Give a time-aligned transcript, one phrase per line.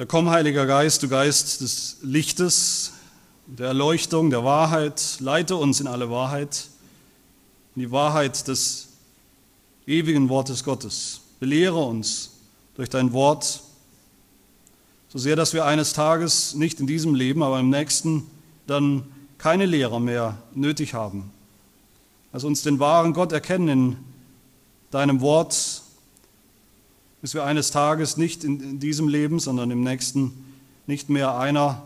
[0.00, 2.92] Ja, komm, Heiliger Geist, du Geist des Lichtes,
[3.46, 6.68] der Erleuchtung, der Wahrheit, leite uns in alle Wahrheit,
[7.76, 8.88] in die Wahrheit des
[9.86, 11.20] ewigen Wortes Gottes.
[11.38, 12.30] Belehre uns
[12.76, 13.60] durch dein Wort,
[15.10, 18.26] so sehr, dass wir eines Tages, nicht in diesem Leben, aber im nächsten,
[18.66, 19.04] dann
[19.36, 21.30] keine Lehrer mehr nötig haben.
[22.32, 23.96] Lass uns den wahren Gott erkennen in
[24.92, 25.82] deinem Wort,
[27.20, 30.32] bis wir eines Tages nicht in diesem Leben, sondern im nächsten
[30.86, 31.82] nicht mehr einer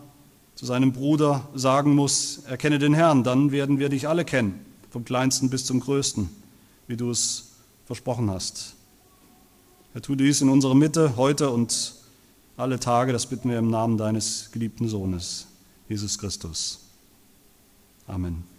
[0.54, 5.04] zu seinem Bruder sagen muss, erkenne den Herrn, dann werden wir dich alle kennen, vom
[5.04, 6.30] kleinsten bis zum größten,
[6.86, 7.48] wie du es
[7.86, 8.74] versprochen hast.
[9.94, 11.94] Er tut dies in unserer Mitte heute und
[12.56, 15.46] alle Tage, das bitten wir im Namen deines geliebten Sohnes,
[15.88, 16.80] Jesus Christus.
[18.06, 18.53] Amen.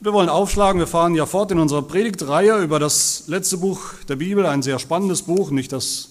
[0.00, 4.16] Wir wollen aufschlagen, wir fahren ja fort in unserer Predigtreihe über das letzte Buch der
[4.16, 6.10] Bibel, ein sehr spannendes Buch, nicht, dass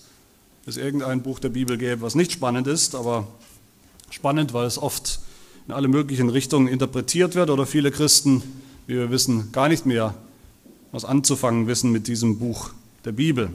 [0.66, 3.28] es irgendein Buch der Bibel gäbe, was nicht spannend ist, aber
[4.10, 5.20] spannend, weil es oft
[5.68, 8.42] in alle möglichen Richtungen interpretiert wird oder viele Christen,
[8.88, 10.16] wie wir wissen, gar nicht mehr
[10.94, 12.70] was anzufangen wissen mit diesem Buch
[13.04, 13.50] der Bibel.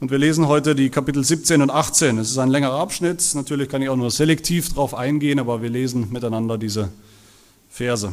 [0.00, 2.18] Und wir lesen heute die Kapitel 17 und 18.
[2.18, 3.22] Es ist ein längerer Abschnitt.
[3.34, 6.88] Natürlich kann ich auch nur selektiv darauf eingehen, aber wir lesen miteinander diese
[7.70, 8.12] Verse.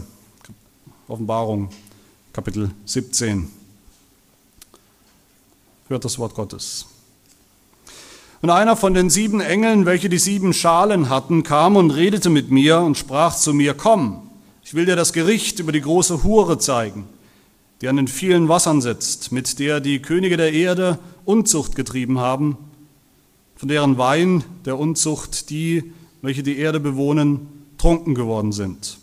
[1.10, 1.70] Offenbarung,
[2.32, 3.50] Kapitel 17.
[5.90, 6.86] Hört das Wort Gottes.
[8.42, 12.52] Und einer von den sieben Engeln, welche die sieben Schalen hatten, kam und redete mit
[12.52, 14.30] mir und sprach zu mir, komm,
[14.64, 17.06] ich will dir das Gericht über die große Hure zeigen
[17.82, 22.58] die an den vielen Wassern sitzt, mit der die Könige der Erde Unzucht getrieben haben,
[23.56, 28.98] von deren Wein der Unzucht die, welche die Erde bewohnen, trunken geworden sind.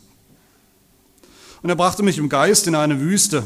[1.66, 3.42] Und er brachte mich im Geist in eine Wüste.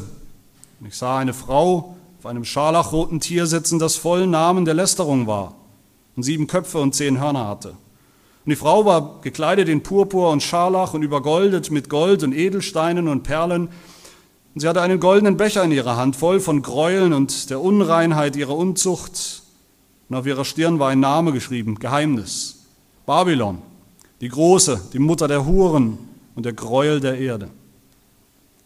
[0.79, 5.25] Und ich sah eine Frau auf einem scharlachroten Tier sitzen, das voll Namen der Lästerung
[5.25, 5.55] war
[6.15, 7.69] und sieben Köpfe und zehn Hörner hatte.
[7.69, 13.07] Und die Frau war gekleidet in Purpur und Scharlach und übergoldet mit Gold und Edelsteinen
[13.07, 13.69] und Perlen
[14.53, 18.35] und sie hatte einen goldenen Becher in ihrer Hand, voll von Gräueln und der Unreinheit
[18.35, 19.41] ihrer Unzucht.
[20.09, 22.67] Und auf ihrer Stirn war ein Name geschrieben, Geheimnis.
[23.07, 23.63] Babylon,
[24.21, 25.97] die Große, die Mutter der Huren
[26.35, 27.49] und der Gräuel der Erde.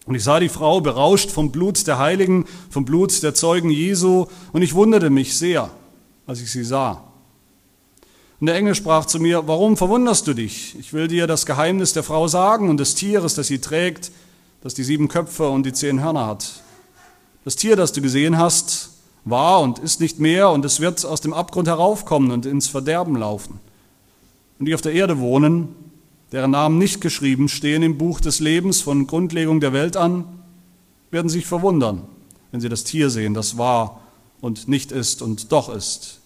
[0.05, 4.27] Und ich sah die Frau berauscht vom Blut der Heiligen, vom Blut der Zeugen Jesu,
[4.53, 5.71] und ich wunderte mich sehr,
[6.27, 7.03] als ich sie sah.
[8.39, 10.77] Und der Engel sprach zu mir, warum verwunderst du dich?
[10.79, 14.11] Ich will dir das Geheimnis der Frau sagen und des Tieres, das sie trägt,
[14.61, 16.61] das die sieben Köpfe und die zehn Hörner hat.
[17.43, 18.91] Das Tier, das du gesehen hast,
[19.23, 23.15] war und ist nicht mehr und es wird aus dem Abgrund heraufkommen und ins Verderben
[23.15, 23.59] laufen.
[24.59, 25.75] Und die auf der Erde wohnen,
[26.31, 30.25] deren Namen nicht geschrieben stehen im Buch des Lebens von Grundlegung der Welt an,
[31.11, 32.03] werden sich verwundern,
[32.51, 34.01] wenn sie das Tier sehen, das war
[34.41, 36.19] und nicht ist und doch ist.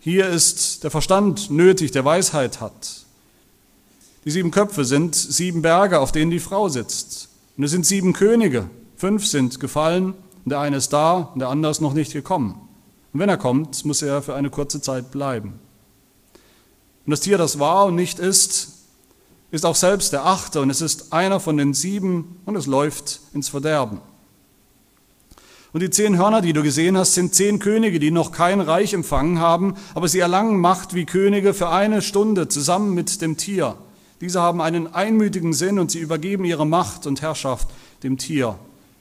[0.00, 3.04] Hier ist der Verstand nötig, der Weisheit hat.
[4.24, 7.28] Die sieben Köpfe sind sieben Berge, auf denen die Frau sitzt.
[7.56, 8.68] Und es sind sieben Könige.
[8.96, 10.14] Fünf sind gefallen,
[10.44, 12.60] und der eine ist da, und der andere ist noch nicht gekommen.
[13.12, 15.58] Und wenn er kommt, muss er für eine kurze Zeit bleiben.
[17.04, 18.75] Und das Tier, das war und nicht ist,
[19.50, 23.20] ist auch selbst der Achte, und es ist einer von den sieben, und es läuft
[23.32, 24.00] ins Verderben.
[25.72, 28.94] Und die zehn Hörner, die du gesehen hast, sind zehn Könige, die noch kein Reich
[28.94, 33.76] empfangen haben, aber sie erlangen Macht wie Könige für eine Stunde zusammen mit dem Tier.
[34.20, 37.68] Diese haben einen einmütigen Sinn und sie übergeben ihre Macht und Herrschaft
[38.02, 38.58] dem Tier.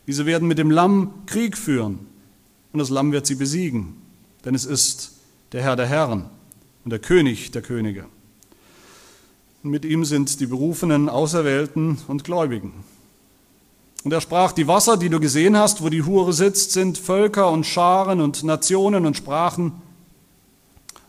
[0.07, 1.99] Diese werden mit dem Lamm Krieg führen
[2.73, 3.95] und das Lamm wird sie besiegen,
[4.43, 5.13] denn es ist
[5.53, 6.29] der Herr der Herren
[6.83, 8.05] und der König der Könige.
[9.65, 12.71] Und mit ihm sind die Berufenen, Auserwählten und Gläubigen.
[14.03, 17.49] Und er sprach, die Wasser, die du gesehen hast, wo die Hure sitzt, sind Völker
[17.49, 19.71] und Scharen und Nationen und Sprachen.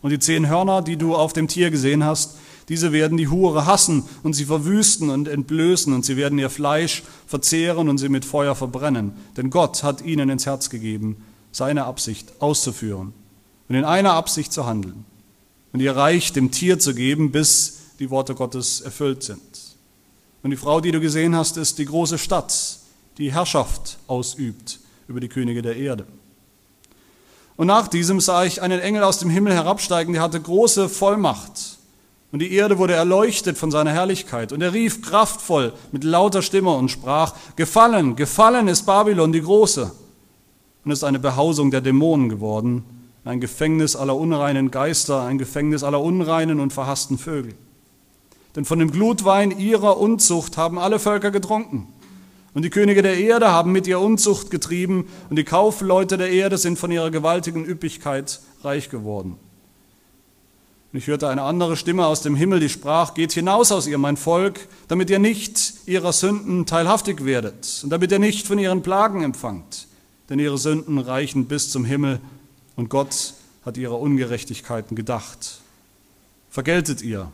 [0.00, 2.38] Und die zehn Hörner, die du auf dem Tier gesehen hast,
[2.70, 7.02] diese werden die Hure hassen und sie verwüsten und entblößen und sie werden ihr Fleisch
[7.26, 9.12] verzehren und sie mit Feuer verbrennen.
[9.36, 13.12] Denn Gott hat ihnen ins Herz gegeben, seine Absicht auszuführen
[13.68, 15.04] und in einer Absicht zu handeln
[15.74, 19.40] und ihr Reich dem Tier zu geben, bis die Worte Gottes erfüllt sind.
[20.42, 22.78] Und die Frau, die du gesehen hast, ist die große Stadt,
[23.18, 24.78] die Herrschaft ausübt
[25.08, 26.06] über die Könige der Erde.
[27.56, 31.76] Und nach diesem sah ich einen Engel aus dem Himmel herabsteigen, der hatte große Vollmacht
[32.32, 34.52] und die Erde wurde erleuchtet von seiner Herrlichkeit.
[34.52, 39.90] Und er rief kraftvoll mit lauter Stimme und sprach, Gefallen, gefallen ist Babylon die Große.
[40.84, 42.84] Und ist eine Behausung der Dämonen geworden,
[43.24, 47.54] ein Gefängnis aller unreinen Geister, ein Gefängnis aller unreinen und verhassten Vögel.
[48.56, 51.86] Denn von dem Glutwein ihrer Unzucht haben alle Völker getrunken.
[52.54, 56.56] Und die Könige der Erde haben mit ihr Unzucht getrieben, und die Kaufleute der Erde
[56.56, 59.36] sind von ihrer gewaltigen Üppigkeit reich geworden.
[60.90, 63.98] Und ich hörte eine andere Stimme aus dem Himmel, die sprach, geht hinaus aus ihr,
[63.98, 68.80] mein Volk, damit ihr nicht ihrer Sünden teilhaftig werdet und damit ihr nicht von ihren
[68.80, 69.88] Plagen empfangt.
[70.30, 72.20] Denn ihre Sünden reichen bis zum Himmel
[72.76, 73.34] und Gott
[73.66, 75.60] hat ihre Ungerechtigkeiten gedacht.
[76.48, 77.30] Vergeltet ihr,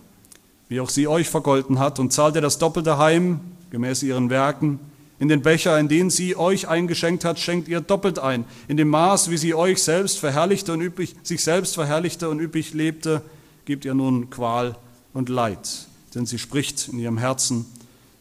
[0.72, 4.80] wie auch sie euch vergolten hat, und zahlt ihr das Doppelte heim, gemäß ihren Werken.
[5.18, 8.46] In den Becher, in den sie euch eingeschenkt hat, schenkt ihr doppelt ein.
[8.68, 12.72] In dem Maß, wie sie euch selbst verherrlichte und üppig, sich selbst verherrlichte und üppig
[12.72, 13.20] lebte,
[13.66, 14.74] gibt ihr nun Qual
[15.12, 15.88] und Leid.
[16.14, 17.66] Denn sie spricht in ihrem Herzen,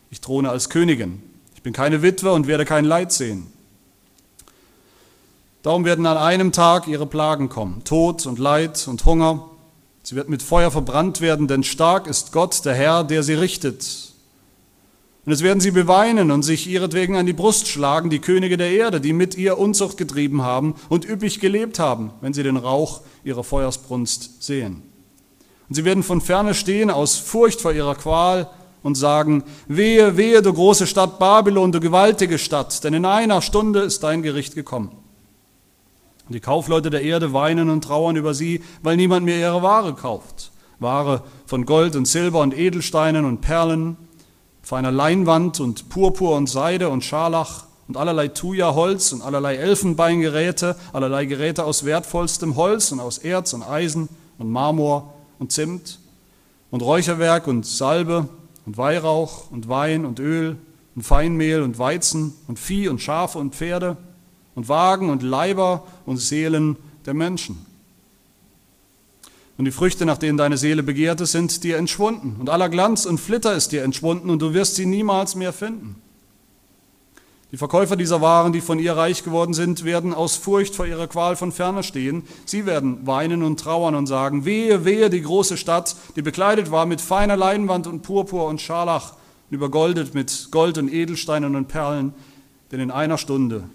[0.09, 1.24] ich throne als Königin.
[1.56, 3.47] Ich bin keine Witwe und werde kein Leid sehen.
[5.63, 9.50] Darum werden an einem Tag ihre Plagen kommen, Tod und Leid und Hunger.
[10.03, 14.12] Sie wird mit Feuer verbrannt werden, denn stark ist Gott, der Herr, der sie richtet.
[15.25, 18.71] Und es werden sie beweinen und sich ihretwegen an die Brust schlagen, die Könige der
[18.71, 23.01] Erde, die mit ihr Unzucht getrieben haben und üppig gelebt haben, wenn sie den Rauch
[23.24, 24.81] ihrer Feuersbrunst sehen.
[25.69, 28.50] Und sie werden von ferne stehen aus Furcht vor ihrer Qual
[28.81, 33.81] und sagen, wehe, wehe, du große Stadt Babylon, du gewaltige Stadt, denn in einer Stunde
[33.81, 34.92] ist dein Gericht gekommen.
[36.31, 39.94] Und die Kaufleute der Erde weinen und trauern über sie, weil niemand mehr ihre Ware
[39.94, 40.54] kauft.
[40.80, 43.98] Ware von Gold und Silber und Edelsteinen und Perlen,
[44.62, 51.25] feiner Leinwand und Purpur und Seide und Scharlach und allerlei Thuja-Holz und allerlei Elfenbeingeräte, allerlei
[51.25, 54.07] Geräte aus wertvollstem Holz und aus Erz und Eisen
[54.38, 56.00] und Marmor und Zimt
[56.69, 58.30] und Räucherwerk und Salbe
[58.66, 60.56] und Weihrauch und Wein und Öl
[60.95, 63.98] und Feinmehl und Weizen und Vieh und Schafe und Pferde
[64.56, 67.65] und Wagen und Leiber und Seelen der Menschen.
[69.57, 72.38] Und die Früchte, nach denen deine Seele begehrte, sind dir entschwunden.
[72.39, 76.01] Und aller Glanz und Flitter ist dir entschwunden und du wirst sie niemals mehr finden.
[77.51, 81.07] Die Verkäufer dieser Waren, die von ihr reich geworden sind, werden aus Furcht vor ihrer
[81.07, 82.24] Qual von ferne stehen.
[82.45, 86.86] Sie werden weinen und trauern und sagen, wehe, wehe, die große Stadt, die bekleidet war
[86.86, 89.12] mit feiner Leinwand und Purpur und Scharlach
[89.50, 92.13] und übergoldet mit Gold und Edelsteinen und Perlen,
[92.71, 93.65] denn in einer Stunde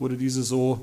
[0.00, 0.80] wurde diese so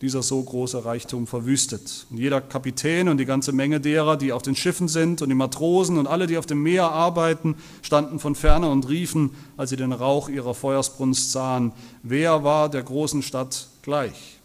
[0.00, 2.06] dieser so große Reichtum verwüstet.
[2.10, 5.34] Und jeder Kapitän und die ganze Menge derer, die auf den Schiffen sind und die
[5.34, 9.76] Matrosen und alle, die auf dem Meer arbeiten, standen von ferne und riefen, als sie
[9.76, 11.72] den Rauch ihrer Feuersbrunst sahen,
[12.02, 14.38] wer war der großen Stadt gleich?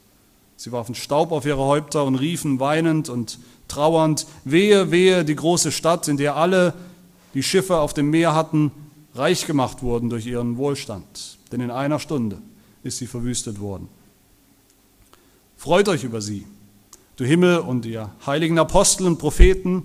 [0.57, 3.37] Sie warfen Staub auf ihre Häupter und riefen weinend und
[3.67, 6.73] trauernd, wehe, wehe, die große Stadt, in der alle,
[7.33, 8.71] die Schiffe auf dem Meer hatten,
[9.13, 11.37] reich gemacht wurden durch ihren Wohlstand.
[11.51, 12.39] Denn in einer Stunde
[12.81, 13.87] ist sie verwüstet worden.
[15.63, 16.45] Freut euch über sie,
[17.15, 19.83] du Himmel und ihr heiligen Apostel und Propheten,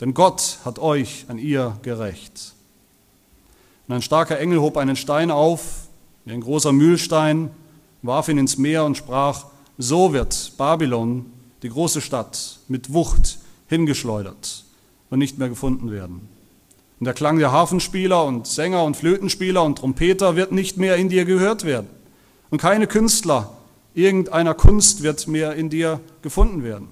[0.00, 2.54] denn Gott hat euch an ihr gerecht.
[3.86, 5.88] Und ein starker Engel hob einen Stein auf,
[6.24, 7.50] wie ein großer Mühlstein,
[8.00, 11.26] warf ihn ins Meer und sprach, so wird Babylon,
[11.62, 13.36] die große Stadt, mit Wucht
[13.68, 14.64] hingeschleudert
[15.10, 16.26] und nicht mehr gefunden werden.
[17.00, 21.10] Und der Klang der Hafenspieler und Sänger und Flötenspieler und Trompeter wird nicht mehr in
[21.10, 21.90] dir gehört werden.
[22.48, 23.58] Und keine Künstler
[23.94, 26.88] irgendeiner Kunst wird mehr in dir gefunden werden.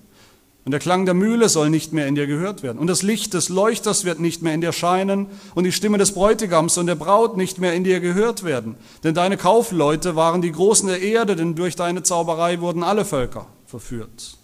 [0.64, 2.78] Und der Klang der Mühle soll nicht mehr in dir gehört werden.
[2.78, 5.26] Und das Licht des Leuchters wird nicht mehr in dir scheinen.
[5.54, 8.76] Und die Stimme des Bräutigams und der Braut nicht mehr in dir gehört werden.
[9.02, 13.46] Denn deine Kaufleute waren die Großen der Erde, denn durch deine Zauberei wurden alle Völker
[13.66, 14.36] verführt.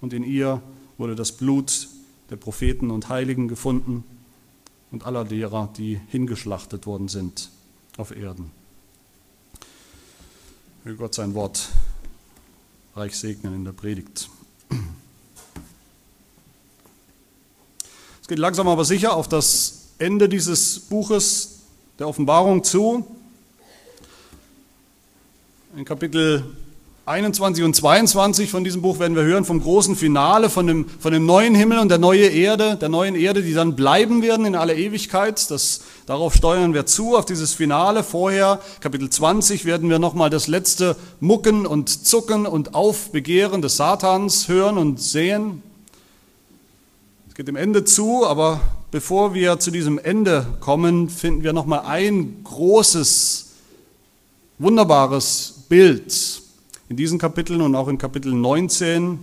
[0.00, 0.62] Und in ihr
[0.96, 1.88] wurde das Blut
[2.30, 4.04] der Propheten und Heiligen gefunden
[4.90, 7.50] und aller derer, die hingeschlachtet worden sind
[7.98, 8.61] auf Erden.
[10.84, 11.68] Möge Gott sein Wort
[12.96, 14.28] reich segnen in der Predigt.
[18.20, 21.60] Es geht langsam aber sicher auf das Ende dieses Buches
[22.00, 23.06] der Offenbarung zu.
[25.76, 26.44] In Kapitel
[27.04, 31.12] 21 und 22 von diesem Buch werden wir hören vom großen Finale, von dem, von
[31.12, 34.54] dem neuen Himmel und der neuen Erde, der neuen Erde, die dann bleiben werden in
[34.54, 35.50] aller Ewigkeit.
[35.50, 38.04] Das, darauf steuern wir zu, auf dieses Finale.
[38.04, 44.46] Vorher, Kapitel 20, werden wir nochmal das letzte Mucken und Zucken und Aufbegehren des Satans
[44.46, 45.60] hören und sehen.
[47.28, 48.60] Es geht dem Ende zu, aber
[48.92, 53.50] bevor wir zu diesem Ende kommen, finden wir nochmal ein großes,
[54.60, 56.41] wunderbares Bild
[56.92, 59.18] in diesen Kapiteln und auch in Kapitel 19.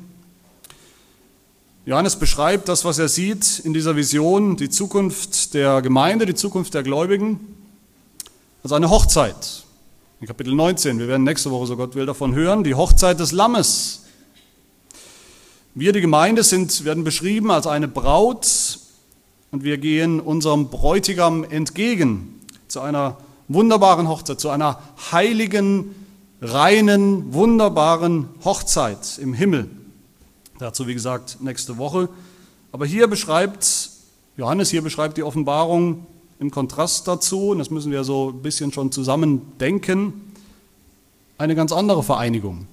[1.85, 6.73] Johannes beschreibt das, was er sieht in dieser Vision, die Zukunft der Gemeinde, die Zukunft
[6.73, 7.39] der Gläubigen,
[8.63, 9.65] als eine Hochzeit.
[10.19, 13.33] In Kapitel 19, wir werden nächste Woche, so Gott will, davon hören, die Hochzeit des
[13.33, 14.05] Lammes.
[15.75, 18.79] Wir, die Gemeinde, sind, werden beschrieben als eine Braut
[19.51, 25.93] und wir gehen unserem Bräutigam entgegen zu einer wunderbaren Hochzeit, zu einer heiligen
[26.41, 29.69] reinen, wunderbaren Hochzeit im Himmel.
[30.57, 32.09] Dazu, wie gesagt, nächste Woche.
[32.71, 33.89] Aber hier beschreibt,
[34.37, 36.05] Johannes hier beschreibt die Offenbarung
[36.39, 40.13] im Kontrast dazu, und das müssen wir so ein bisschen schon zusammen denken,
[41.37, 42.67] eine ganz andere Vereinigung.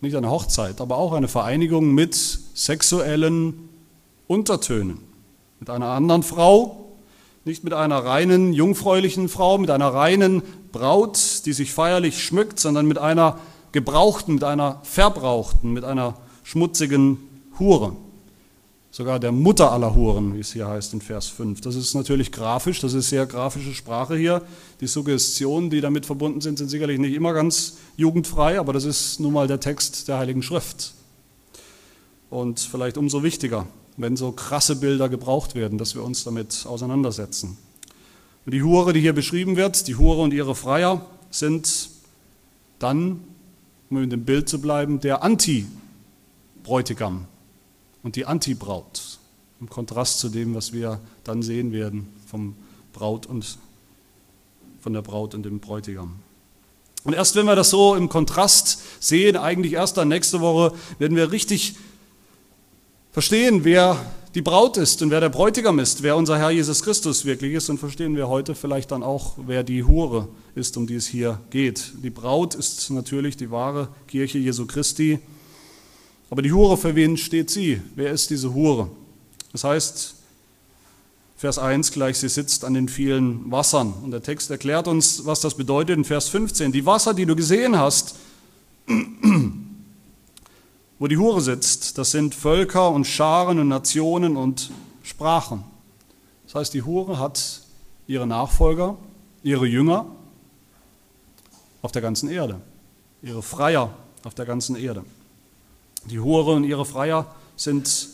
[0.00, 3.68] Nicht eine Hochzeit, aber auch eine Vereinigung mit sexuellen
[4.26, 4.98] Untertönen.
[5.60, 6.92] Mit einer anderen Frau,
[7.44, 10.42] nicht mit einer reinen jungfräulichen Frau, mit einer reinen
[10.72, 13.38] Braut, die sich feierlich schmückt, sondern mit einer
[13.72, 17.18] gebrauchten, mit einer verbrauchten, mit einer schmutzigen
[17.58, 17.96] Hure.
[18.90, 21.62] Sogar der Mutter aller Huren, wie es hier heißt in Vers 5.
[21.62, 24.42] Das ist natürlich grafisch, das ist sehr grafische Sprache hier.
[24.82, 29.18] Die Suggestionen, die damit verbunden sind, sind sicherlich nicht immer ganz jugendfrei, aber das ist
[29.18, 30.92] nun mal der Text der Heiligen Schrift.
[32.28, 37.56] Und vielleicht umso wichtiger, wenn so krasse Bilder gebraucht werden, dass wir uns damit auseinandersetzen.
[38.44, 41.90] Und die Hure, die hier beschrieben wird, die Hure und ihre Freier, sind
[42.78, 43.20] dann,
[43.88, 47.26] um in dem Bild zu bleiben, der Anti-Bräutigam
[48.02, 49.18] und die Anti-Braut.
[49.60, 52.56] Im Kontrast zu dem, was wir dann sehen werden vom
[52.92, 53.58] Braut und
[54.80, 56.16] von der Braut und dem Bräutigam.
[57.04, 61.16] Und erst wenn wir das so im Kontrast sehen, eigentlich erst dann nächste Woche, werden
[61.16, 61.76] wir richtig
[63.12, 67.24] verstehen, wer die Braut ist und wer der Bräutigam ist, wer unser Herr Jesus Christus
[67.24, 70.94] wirklich ist und verstehen wir heute vielleicht dann auch, wer die Hure ist, um die
[70.94, 71.92] es hier geht.
[72.02, 75.18] Die Braut ist natürlich die wahre Kirche Jesu Christi,
[76.30, 77.82] aber die Hure, für wen steht sie?
[77.94, 78.88] Wer ist diese Hure?
[79.52, 80.14] Das heißt,
[81.36, 83.92] Vers 1 gleich, sie sitzt an den vielen Wassern.
[84.02, 86.72] Und der Text erklärt uns, was das bedeutet in Vers 15.
[86.72, 88.14] Die Wasser, die du gesehen hast,
[91.02, 94.70] wo die Hure sitzt, das sind Völker und Scharen und Nationen und
[95.02, 95.64] Sprachen.
[96.44, 97.62] Das heißt, die Hure hat
[98.06, 98.96] ihre Nachfolger,
[99.42, 100.06] ihre Jünger
[101.82, 102.60] auf der ganzen Erde,
[103.20, 103.92] ihre Freier
[104.22, 105.04] auf der ganzen Erde.
[106.04, 108.08] Die Hure und ihre Freier sind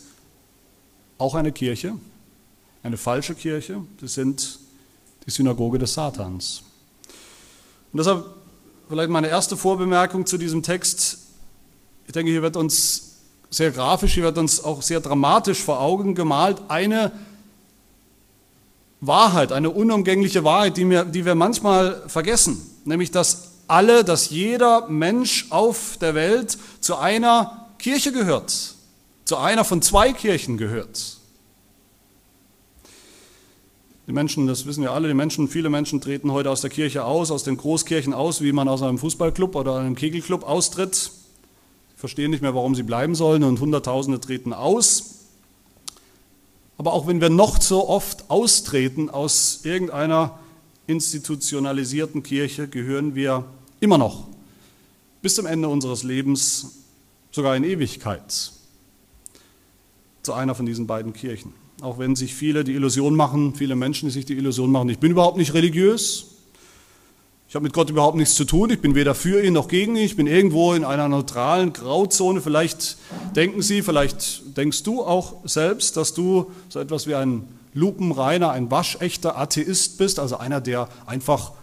[1.19, 1.93] auch eine Kirche,
[2.81, 3.83] eine falsche Kirche.
[4.01, 4.57] Das sind
[5.27, 6.63] die Synagoge des Satans.
[7.93, 8.25] Und deshalb
[8.87, 11.18] vielleicht meine erste Vorbemerkung zu diesem Text.
[12.09, 13.17] Ich denke, hier wird uns
[13.51, 17.11] sehr grafisch, hier wird uns auch sehr dramatisch vor Augen gemalt, eine
[18.99, 24.87] Wahrheit, eine unumgängliche Wahrheit, die wir, die wir manchmal vergessen, nämlich dass alle, dass jeder
[24.87, 28.73] Mensch auf der Welt zu einer Kirche gehört,
[29.25, 31.19] zu einer von zwei Kirchen gehört.
[34.07, 37.05] Die Menschen, das wissen wir alle, die Menschen, viele Menschen treten heute aus der Kirche
[37.05, 41.11] aus, aus den Großkirchen aus, wie man aus einem Fußballclub oder einem Kegelclub austritt
[41.99, 45.15] verstehen nicht mehr, warum sie bleiben sollen und Hunderttausende treten aus.
[46.77, 50.39] Aber auch wenn wir noch so oft austreten aus irgendeiner
[50.87, 53.43] institutionalisierten Kirche, gehören wir
[53.81, 54.27] immer noch
[55.21, 56.77] bis zum Ende unseres Lebens,
[57.31, 58.53] sogar in Ewigkeit,
[60.21, 61.53] zu einer von diesen beiden Kirchen.
[61.81, 64.99] Auch wenn sich viele die Illusion machen, viele Menschen, die sich die Illusion machen, ich
[64.99, 66.27] bin überhaupt nicht religiös,
[67.49, 68.69] ich habe mit Gott überhaupt nichts zu tun.
[68.69, 70.03] Ich bin weder für ihn noch gegen ihn.
[70.03, 72.41] Ich bin irgendwo in einer neutralen Grauzone.
[72.41, 72.97] Vielleicht
[73.35, 78.69] denken Sie, vielleicht denkst du auch selbst, dass du so etwas wie ein lupenreiner, ein
[78.69, 81.53] waschechter Atheist bist, also einer, der einfach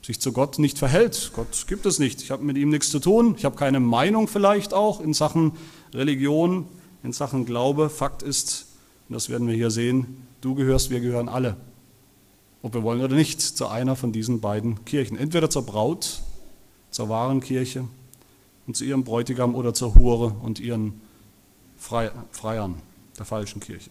[0.00, 1.32] sich zu Gott nicht verhält.
[1.34, 2.22] Gott gibt es nicht.
[2.22, 3.34] Ich habe mit ihm nichts zu tun.
[3.36, 5.52] Ich habe keine Meinung vielleicht auch in Sachen
[5.92, 6.64] Religion,
[7.02, 7.90] in Sachen Glaube.
[7.90, 8.68] Fakt ist,
[9.10, 11.58] und das werden wir hier sehen, du gehörst, wir gehören alle
[12.62, 15.16] ob wir wollen oder nicht, zu einer von diesen beiden Kirchen.
[15.16, 16.20] Entweder zur Braut,
[16.90, 17.84] zur wahren Kirche
[18.66, 21.00] und zu ihrem Bräutigam oder zur Hure und ihren
[21.78, 22.74] Freiern
[23.18, 23.90] der falschen Kirche.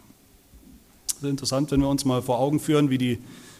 [1.08, 3.20] Das ist interessant, wenn wir uns mal vor Augen führen, wie die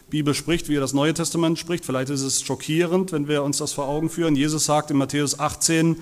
[0.10, 1.86] Bibel spricht, wie das Neue Testament spricht.
[1.86, 4.36] Vielleicht ist es schockierend, wenn wir uns das vor Augen führen.
[4.36, 5.98] Jesus sagt in Matthäus 18,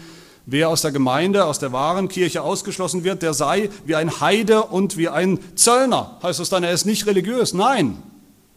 [0.46, 4.64] wer aus der Gemeinde, aus der wahren Kirche ausgeschlossen wird, der sei wie ein Heide
[4.64, 6.20] und wie ein Zöllner.
[6.22, 7.54] Heißt das dann, er ist nicht religiös?
[7.54, 7.98] Nein,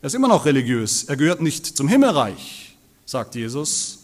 [0.00, 1.04] er ist immer noch religiös.
[1.04, 3.98] Er gehört nicht zum Himmelreich, sagt Jesus,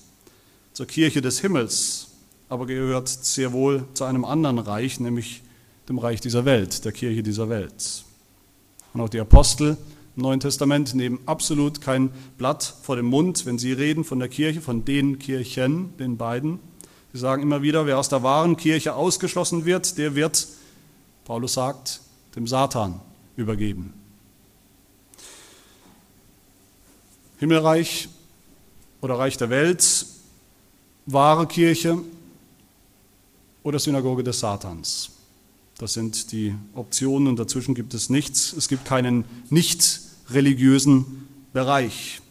[0.72, 2.08] zur Kirche des Himmels,
[2.48, 5.42] aber gehört sehr wohl zu einem anderen Reich, nämlich
[5.88, 8.04] dem Reich dieser Welt, der Kirche dieser Welt.
[8.92, 9.76] Und auch die Apostel
[10.16, 14.28] im Neuen Testament nehmen absolut kein Blatt vor dem Mund, wenn sie reden von der
[14.28, 16.58] Kirche, von den Kirchen, den beiden.
[17.12, 20.48] Sie sagen immer wieder, wer aus der wahren Kirche ausgeschlossen wird, der wird,
[21.24, 22.00] Paulus sagt,
[22.34, 23.00] dem Satan
[23.36, 23.92] übergeben.
[27.44, 28.08] Himmelreich
[29.02, 30.06] oder Reich der Welt,
[31.04, 31.98] wahre Kirche
[33.62, 35.10] oder Synagoge des Satans.
[35.76, 38.54] Das sind die Optionen und dazwischen gibt es nichts.
[38.54, 42.22] Es gibt keinen nicht religiösen Bereich.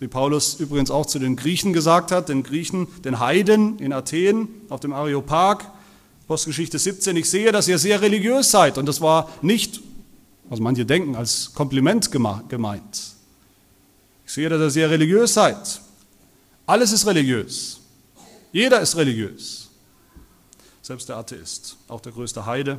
[0.00, 4.48] Wie Paulus übrigens auch zu den Griechen gesagt hat, den Griechen, den Heiden in Athen
[4.68, 5.64] auf dem Areopag,
[6.26, 8.76] Postgeschichte 17, ich sehe, dass ihr sehr religiös seid.
[8.76, 9.80] Und das war nicht,
[10.50, 13.17] was manche denken, als Kompliment gemeint.
[14.28, 15.80] Ich sehe, dass ihr sehr religiös seid.
[16.66, 17.80] Alles ist religiös.
[18.52, 19.70] Jeder ist religiös.
[20.82, 22.78] Selbst der Atheist, auch der größte Heide.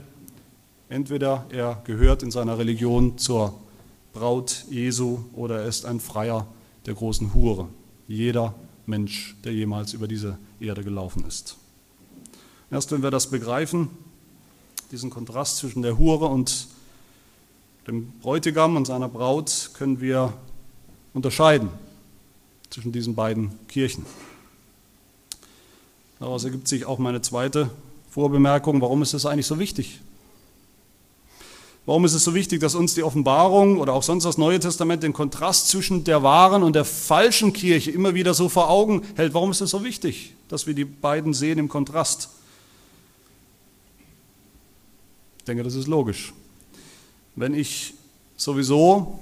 [0.89, 3.59] Entweder er gehört in seiner Religion zur
[4.13, 6.45] Braut Jesu oder er ist ein Freier
[6.85, 7.67] der großen Hure.
[8.07, 8.53] Jeder
[8.85, 11.57] Mensch, der jemals über diese Erde gelaufen ist.
[12.69, 13.89] Erst wenn wir das begreifen,
[14.91, 16.67] diesen Kontrast zwischen der Hure und
[17.87, 20.31] dem Bräutigam und seiner Braut, können wir
[21.13, 21.69] unterscheiden
[22.69, 24.05] zwischen diesen beiden Kirchen.
[26.19, 27.69] Daraus ergibt sich auch meine zweite
[28.09, 30.01] Vorbemerkung, warum ist es eigentlich so wichtig?
[31.85, 35.01] Warum ist es so wichtig, dass uns die Offenbarung oder auch sonst das Neue Testament
[35.01, 39.33] den Kontrast zwischen der wahren und der falschen Kirche immer wieder so vor Augen hält?
[39.33, 42.29] Warum ist es so wichtig, dass wir die beiden sehen im Kontrast?
[45.39, 46.33] Ich denke, das ist logisch.
[47.35, 47.95] Wenn ich
[48.37, 49.19] sowieso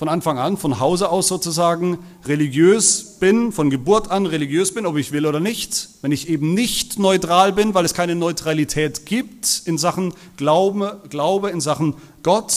[0.00, 4.96] von Anfang an, von Hause aus sozusagen religiös bin, von Geburt an religiös bin, ob
[4.96, 9.60] ich will oder nicht, wenn ich eben nicht neutral bin, weil es keine Neutralität gibt
[9.66, 12.54] in Sachen Glaube, Glaube in Sachen Gott,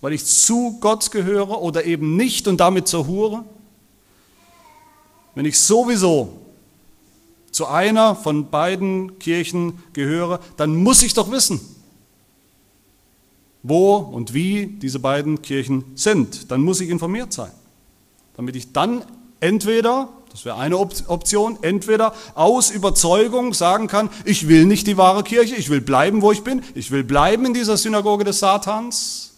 [0.00, 3.44] weil ich zu Gott gehöre oder eben nicht und damit zur Hure,
[5.34, 6.30] wenn ich sowieso
[7.50, 11.60] zu einer von beiden Kirchen gehöre, dann muss ich doch wissen,
[13.68, 16.50] wo und wie diese beiden Kirchen sind.
[16.50, 17.50] Dann muss ich informiert sein,
[18.36, 19.02] damit ich dann
[19.40, 25.22] entweder, das wäre eine Option, entweder aus Überzeugung sagen kann, ich will nicht die wahre
[25.22, 29.32] Kirche, ich will bleiben, wo ich bin, ich will bleiben in dieser Synagoge des Satans,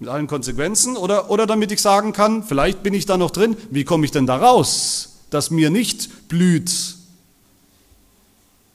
[0.00, 3.56] mit allen Konsequenzen, oder, oder damit ich sagen kann, vielleicht bin ich da noch drin,
[3.70, 6.70] wie komme ich denn da raus, dass mir nicht blüht,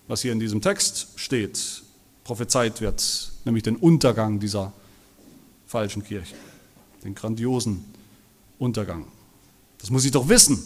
[0.08, 1.84] was hier in diesem Text steht,
[2.30, 4.72] prophezeit wird, nämlich den Untergang dieser
[5.66, 6.36] falschen Kirche,
[7.04, 7.84] den grandiosen
[8.60, 9.06] Untergang.
[9.80, 10.62] Das muss ich doch wissen.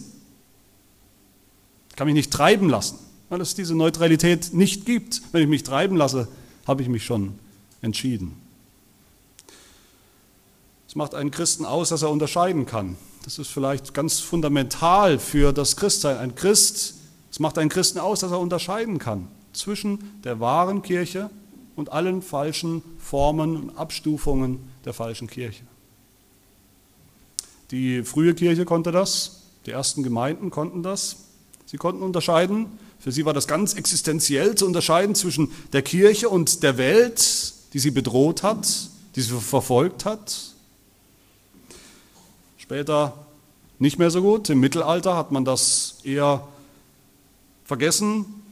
[1.90, 3.00] Ich kann mich nicht treiben lassen,
[3.30, 5.22] weil es diese Neutralität nicht gibt.
[5.32, 6.28] Wenn ich mich treiben lasse,
[6.68, 7.40] habe ich mich schon
[7.82, 8.36] entschieden.
[10.90, 12.98] Es macht einen Christen aus, dass er unterscheiden kann.
[13.24, 16.18] Das ist vielleicht ganz fundamental für das Christsein.
[16.18, 16.96] Ein Christ,
[17.32, 21.30] es macht einen Christen aus, dass er unterscheiden kann zwischen der wahren Kirche
[21.76, 25.64] und allen falschen Formen und Abstufungen der falschen Kirche.
[27.72, 31.18] Die frühe Kirche konnte das, die ersten Gemeinden konnten das.
[31.66, 32.68] Sie konnten unterscheiden,
[33.00, 37.80] für sie war das ganz existenziell zu unterscheiden zwischen der Kirche und der Welt, die
[37.80, 38.68] sie bedroht hat,
[39.16, 40.54] die sie verfolgt hat.
[42.58, 43.26] Später
[43.80, 44.50] nicht mehr so gut.
[44.50, 46.48] Im Mittelalter hat man das eher
[47.66, 48.43] vergessen,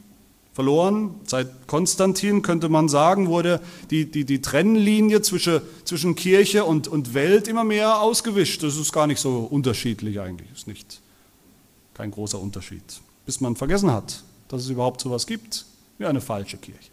[0.52, 1.14] verloren.
[1.26, 3.60] Seit Konstantin könnte man sagen, wurde
[3.90, 8.62] die, die, die Trennlinie zwischen, zwischen Kirche und, und Welt immer mehr ausgewischt.
[8.62, 11.00] Das ist gar nicht so unterschiedlich eigentlich, ist nicht
[11.94, 12.82] kein großer Unterschied.
[13.26, 15.64] Bis man vergessen hat, dass es überhaupt so etwas gibt
[15.98, 16.90] wie eine falsche Kirche.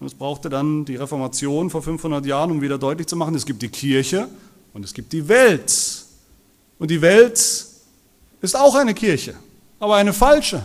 [0.00, 3.44] Und es brauchte dann die Reformation vor 500 Jahren, um wieder deutlich zu machen, es
[3.44, 4.28] gibt die Kirche
[4.72, 6.04] und es gibt die Welt.
[6.78, 7.38] Und die Welt
[8.40, 9.34] ist auch eine Kirche,
[9.78, 10.62] aber eine falsche.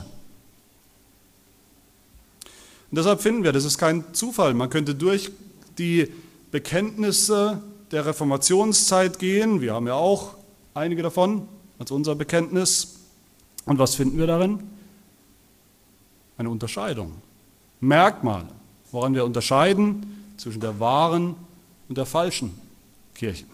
[2.91, 4.53] Und deshalb finden wir, das ist kein Zufall.
[4.53, 5.31] Man könnte durch
[5.77, 6.11] die
[6.51, 9.61] Bekenntnisse der Reformationszeit gehen.
[9.61, 10.35] Wir haben ja auch
[10.73, 11.47] einige davon
[11.79, 12.95] als unser Bekenntnis.
[13.65, 14.59] Und was finden wir darin?
[16.37, 17.13] Eine Unterscheidung.
[17.79, 18.47] Merkmale,
[18.91, 21.35] woran wir unterscheiden zwischen der wahren
[21.87, 22.59] und der falschen
[23.13, 23.45] Kirche.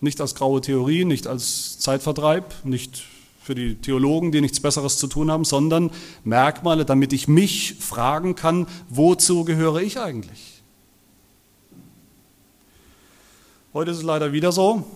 [0.00, 3.04] Nicht als graue Theorie, nicht als Zeitvertreib, nicht
[3.44, 5.90] für die Theologen, die nichts Besseres zu tun haben, sondern
[6.24, 10.62] Merkmale, damit ich mich fragen kann, wozu gehöre ich eigentlich?
[13.74, 14.86] Heute ist es leider wieder so,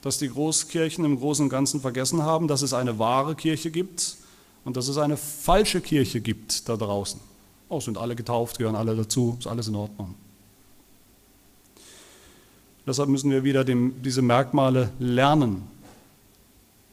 [0.00, 4.16] dass die Großkirchen im Großen und Ganzen vergessen haben, dass es eine wahre Kirche gibt
[4.64, 7.18] und dass es eine falsche Kirche gibt da draußen.
[7.68, 10.14] Oh, sind alle getauft, gehören alle dazu, ist alles in Ordnung.
[12.86, 15.62] Deshalb müssen wir wieder dem, diese Merkmale lernen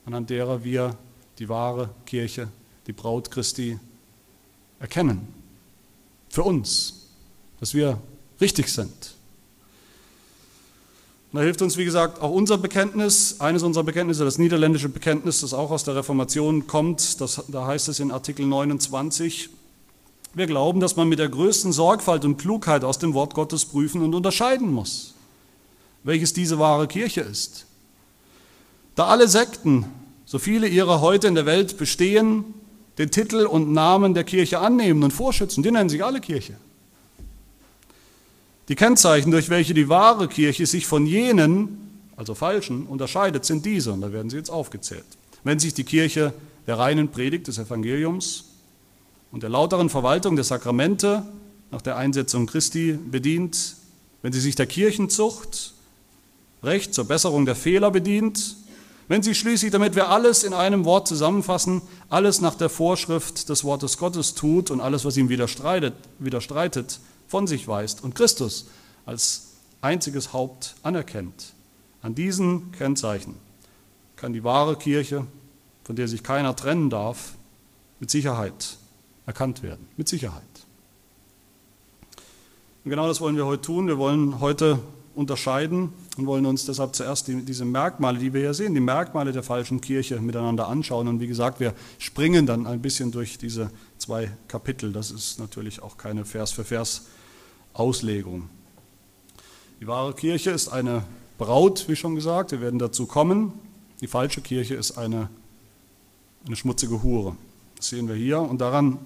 [0.06, 0.96] anhand derer wir
[1.38, 2.48] die wahre Kirche,
[2.88, 3.80] die Braut Christi
[4.80, 5.28] erkennen.
[6.30, 7.08] Für uns,
[7.60, 8.00] dass wir
[8.40, 9.16] richtig sind.
[11.32, 15.42] Und da hilft uns, wie gesagt, auch unser Bekenntnis, eines unserer Bekenntnisse, das niederländische Bekenntnis,
[15.42, 19.50] das auch aus der Reformation kommt, das, da heißt es in Artikel 29,
[20.34, 24.02] wir glauben, dass man mit der größten Sorgfalt und Klugheit aus dem Wort Gottes prüfen
[24.02, 25.14] und unterscheiden muss,
[26.04, 27.66] welches diese wahre Kirche ist.
[29.00, 29.86] Da alle Sekten
[30.26, 32.44] so viele ihrer heute in der Welt bestehen,
[32.98, 35.64] den Titel und Namen der Kirche annehmen und vorschützen.
[35.64, 36.58] Die nennen sich alle Kirche.
[38.68, 43.94] Die Kennzeichen, durch welche die wahre Kirche sich von jenen, also falschen, unterscheidet, sind diese,
[43.94, 45.06] und da werden sie jetzt aufgezählt.
[45.46, 46.34] Wenn sich die Kirche
[46.68, 48.50] der reinen Predigt des Evangeliums
[49.32, 51.24] und der lauteren Verwaltung der Sakramente
[51.72, 53.78] nach der Einsetzung Christi bedient,
[54.24, 55.74] wenn sie sich der Kirchenzucht,
[56.64, 58.58] Recht zur Besserung der Fehler bedient,
[59.10, 63.64] wenn sie schließlich, damit wir alles in einem Wort zusammenfassen, alles nach der Vorschrift des
[63.64, 68.68] Wortes Gottes tut und alles, was ihm widerstreitet, widerstreitet von sich weist und Christus
[69.08, 69.48] als
[69.82, 71.54] einziges Haupt anerkennt.
[72.04, 73.36] An diesen Kennzeichen
[74.16, 75.26] kann die wahre Kirche,
[75.84, 77.34] von der sich keiner trennen darf,
[78.00, 78.78] mit Sicherheit
[79.26, 79.88] erkannt werden.
[79.98, 80.44] Mit Sicherheit.
[82.86, 83.88] Und genau das wollen wir heute tun.
[83.88, 84.78] Wir wollen heute
[85.16, 89.32] unterscheiden und wollen uns deshalb zuerst die, diese Merkmale, die wir hier sehen, die Merkmale
[89.32, 91.08] der falschen Kirche miteinander anschauen.
[91.08, 94.92] Und wie gesagt, wir springen dann ein bisschen durch diese zwei Kapitel.
[94.92, 97.06] Das ist natürlich auch keine Vers für Vers
[97.74, 98.50] Auslegung.
[99.80, 101.04] Die wahre Kirche ist eine
[101.38, 103.54] Braut, wie schon gesagt, wir werden dazu kommen.
[104.02, 105.30] Die falsche Kirche ist eine,
[106.46, 107.38] eine schmutzige Hure.
[107.78, 108.98] Das sehen wir hier und daran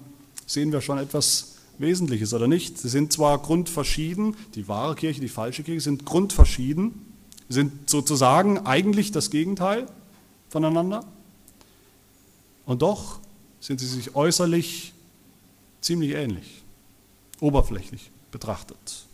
[0.46, 2.78] sehen wir schon etwas Wesentliches oder nicht.
[2.78, 6.92] Sie sind zwar grundverschieden, die wahre Kirche, die falsche Kirche sind grundverschieden,
[7.48, 9.86] sind sozusagen eigentlich das Gegenteil
[10.48, 11.04] voneinander.
[12.66, 13.20] Und doch
[13.60, 14.92] sind sie sich äußerlich
[15.80, 16.62] ziemlich ähnlich,
[17.40, 19.06] oberflächlich betrachtet.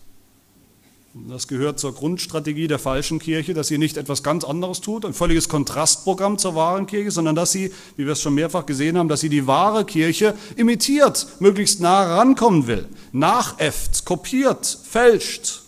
[1.13, 5.13] Das gehört zur Grundstrategie der falschen Kirche, dass sie nicht etwas ganz anderes tut, ein
[5.13, 9.09] völliges Kontrastprogramm zur wahren Kirche, sondern dass sie, wie wir es schon mehrfach gesehen haben,
[9.09, 15.63] dass sie die wahre Kirche imitiert, möglichst nah rankommen will, nachäfft, kopiert, fälscht.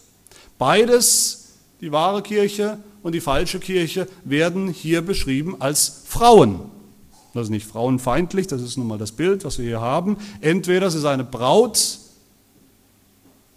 [0.58, 6.60] Beides, die wahre Kirche und die falsche Kirche, werden hier beschrieben als Frauen.
[7.34, 10.18] Das ist nicht frauenfeindlich, das ist nun mal das Bild, was wir hier haben.
[10.40, 11.98] Entweder es ist eine Braut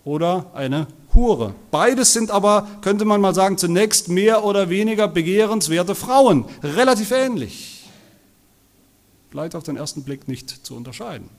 [0.04, 1.56] oder eine Hure.
[1.72, 6.46] Beides sind aber, könnte man mal sagen, zunächst mehr oder weniger begehrenswerte Frauen.
[6.62, 7.90] Relativ ähnlich.
[9.32, 11.30] Vielleicht auf den ersten Blick nicht zu unterscheiden.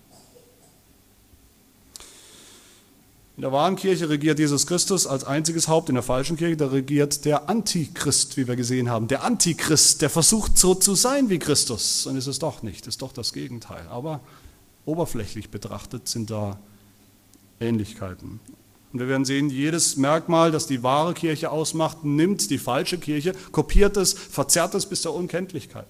[3.36, 6.68] In der wahren Kirche regiert Jesus Christus als einziges Haupt, in der falschen Kirche da
[6.68, 9.08] regiert der Antichrist, wie wir gesehen haben.
[9.08, 13.02] Der Antichrist, der versucht so zu sein wie Christus und ist es doch nicht, ist
[13.02, 13.86] doch das Gegenteil.
[13.90, 14.20] Aber
[14.86, 16.58] oberflächlich betrachtet sind da
[17.60, 18.40] Ähnlichkeiten.
[18.96, 23.34] Und wir werden sehen, jedes Merkmal, das die wahre Kirche ausmacht, nimmt die falsche Kirche,
[23.52, 25.84] kopiert es, verzerrt es bis zur Unkenntlichkeit.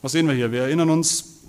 [0.00, 0.50] Was sehen wir hier?
[0.50, 1.42] Wir erinnern uns,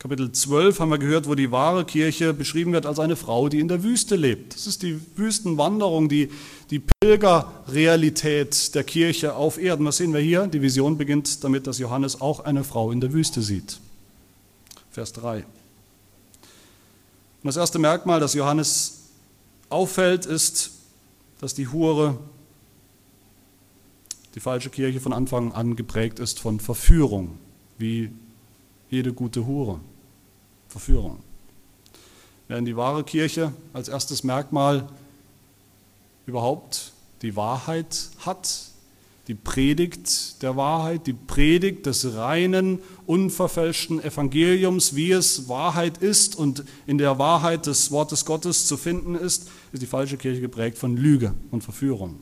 [0.00, 3.60] Kapitel 12 haben wir gehört, wo die wahre Kirche beschrieben wird als eine Frau, die
[3.60, 4.56] in der Wüste lebt.
[4.56, 6.30] Das ist die Wüstenwanderung, die,
[6.70, 9.86] die Pilgerrealität der Kirche auf Erden.
[9.86, 10.48] Was sehen wir hier?
[10.48, 13.78] Die Vision beginnt damit, dass Johannes auch eine Frau in der Wüste sieht.
[14.90, 15.44] Vers 3.
[17.42, 19.00] Und das erste Merkmal, das Johannes
[19.70, 20.72] auffällt, ist,
[21.40, 22.18] dass die Hure,
[24.34, 27.38] die falsche Kirche von Anfang an geprägt ist von Verführung,
[27.78, 28.10] wie
[28.90, 29.80] jede gute Hure.
[30.68, 31.18] Verführung.
[32.46, 34.88] Während die wahre Kirche als erstes Merkmal
[36.26, 38.70] überhaupt die Wahrheit hat,
[39.28, 46.64] die Predigt der Wahrheit, die Predigt des reinen, unverfälschten Evangeliums, wie es Wahrheit ist und
[46.86, 50.96] in der Wahrheit des Wortes Gottes zu finden ist, ist die falsche Kirche geprägt von
[50.96, 52.20] Lüge und Verführung.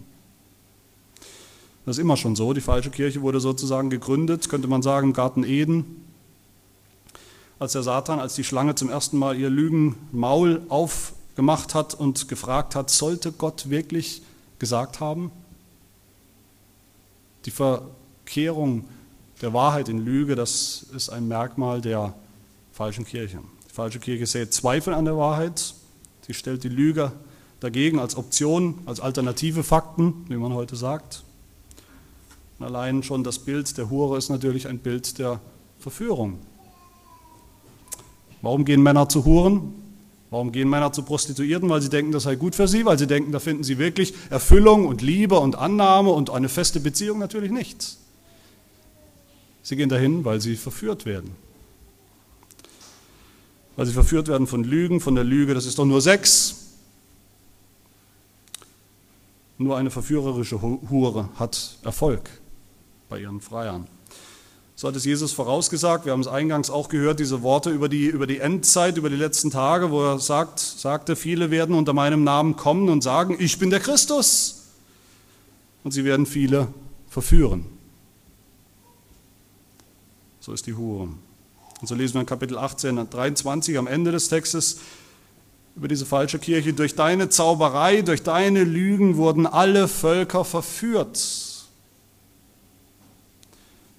[1.84, 2.54] Das ist immer schon so.
[2.54, 6.02] Die falsche Kirche wurde sozusagen gegründet, könnte man sagen, im Garten Eden,
[7.58, 12.74] als der Satan, als die Schlange zum ersten Mal ihr Lügenmaul aufgemacht hat und gefragt
[12.74, 14.22] hat, sollte Gott wirklich
[14.58, 15.32] gesagt haben?
[17.44, 18.86] Die Verkehrung
[19.40, 22.14] der Wahrheit in Lüge, das ist ein Merkmal der
[22.72, 23.38] falschen Kirche.
[23.68, 25.74] Die falsche Kirche sät Zweifel an der Wahrheit.
[26.26, 27.12] Sie stellt die Lüge
[27.60, 31.22] dagegen als Option, als alternative Fakten, wie man heute sagt.
[32.58, 35.40] Und allein schon das Bild der Hure ist natürlich ein Bild der
[35.78, 36.38] Verführung.
[38.42, 39.74] Warum gehen Männer zu Huren?
[40.30, 41.68] Warum gehen Männer zu Prostituierten?
[41.68, 44.14] Weil sie denken, das sei gut für sie, weil sie denken, da finden sie wirklich
[44.30, 47.96] Erfüllung und Liebe und Annahme und eine feste Beziehung natürlich nicht.
[49.68, 51.36] Sie gehen dahin, weil sie verführt werden.
[53.76, 56.68] Weil sie verführt werden von Lügen, von der Lüge, das ist doch nur Sex.
[59.58, 62.30] Nur eine verführerische Hure hat Erfolg
[63.10, 63.86] bei ihren Freiern.
[64.74, 66.06] So hat es Jesus vorausgesagt.
[66.06, 69.16] Wir haben es eingangs auch gehört, diese Worte über die, über die Endzeit, über die
[69.16, 73.58] letzten Tage, wo er sagt, sagte, viele werden unter meinem Namen kommen und sagen, ich
[73.58, 74.70] bin der Christus.
[75.84, 76.68] und sie werden viele
[77.10, 77.77] verführen.
[80.48, 81.10] So ist die Hure.
[81.78, 84.78] Und so lesen wir in Kapitel 18, 23 am Ende des Textes
[85.76, 86.72] über diese falsche Kirche.
[86.72, 91.66] Durch deine Zauberei, durch deine Lügen wurden alle Völker verführt.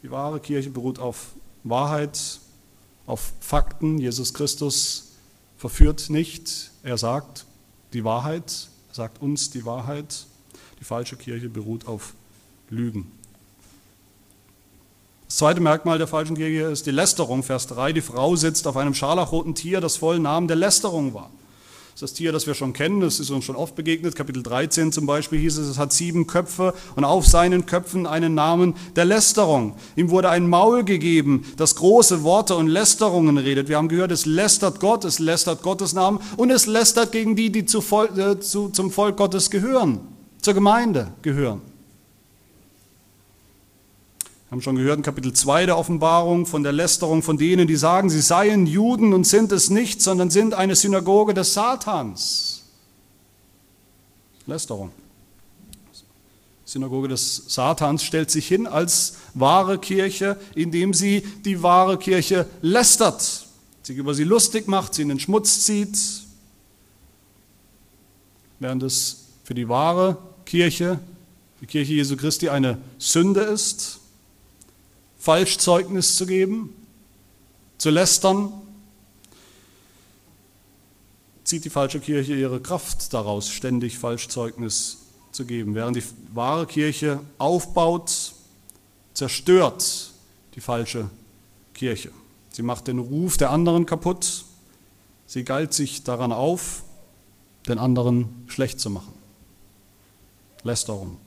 [0.02, 1.34] Die wahre Kirche beruht auf
[1.64, 2.40] Wahrheit,
[3.06, 4.00] auf Fakten.
[4.00, 5.10] Jesus Christus
[5.56, 6.72] verführt nicht.
[6.82, 7.46] Er sagt
[7.94, 10.26] die Wahrheit, er sagt uns die Wahrheit.
[10.80, 12.16] Die falsche Kirche beruht auf
[12.72, 13.19] Lügen.
[15.30, 17.44] Das zweite Merkmal der falschen Kirche ist die Lästerung.
[17.44, 21.30] Vers 3, die Frau sitzt auf einem scharlachroten Tier, das voll Namen der Lästerung war.
[21.92, 24.16] Das ist das Tier, das wir schon kennen, das ist uns schon oft begegnet.
[24.16, 28.34] Kapitel 13 zum Beispiel hieß es, es hat sieben Köpfe und auf seinen Köpfen einen
[28.34, 29.76] Namen der Lästerung.
[29.96, 33.70] Ihm wurde ein Maul gegeben, das große Worte und Lästerungen redet.
[33.70, 37.52] Wir haben gehört, es lästert Gott, es lästert Gottes Namen und es lästert gegen die,
[37.52, 37.84] die zu,
[38.18, 40.00] äh, zu, zum Volk Gottes gehören,
[40.42, 41.62] zur Gemeinde gehören.
[44.50, 47.76] Wir haben schon gehört in Kapitel 2 der Offenbarung von der Lästerung von denen, die
[47.76, 52.64] sagen, sie seien Juden und sind es nicht, sondern sind eine Synagoge des Satans.
[54.48, 54.92] Lästerung.
[56.66, 63.46] Synagoge des Satans stellt sich hin als wahre Kirche, indem sie die wahre Kirche lästert,
[63.84, 65.96] sich über sie lustig macht, sie in den Schmutz zieht,
[68.58, 70.98] während es für die wahre Kirche,
[71.62, 73.99] die Kirche Jesu Christi, eine Sünde ist,
[75.20, 76.74] Falschzeugnis zu geben,
[77.78, 78.54] zu lästern,
[81.44, 84.98] zieht die falsche Kirche ihre Kraft daraus, ständig Falschzeugnis
[85.32, 85.76] zu geben.
[85.76, 86.04] Während die
[86.34, 88.34] wahre Kirche aufbaut,
[89.14, 90.12] zerstört
[90.56, 91.10] die falsche
[91.74, 92.12] Kirche.
[92.52, 94.46] Sie macht den Ruf der anderen kaputt.
[95.28, 96.84] Sie galt sich daran auf,
[97.68, 99.14] den anderen schlecht zu machen.
[100.64, 101.18] Lästerung.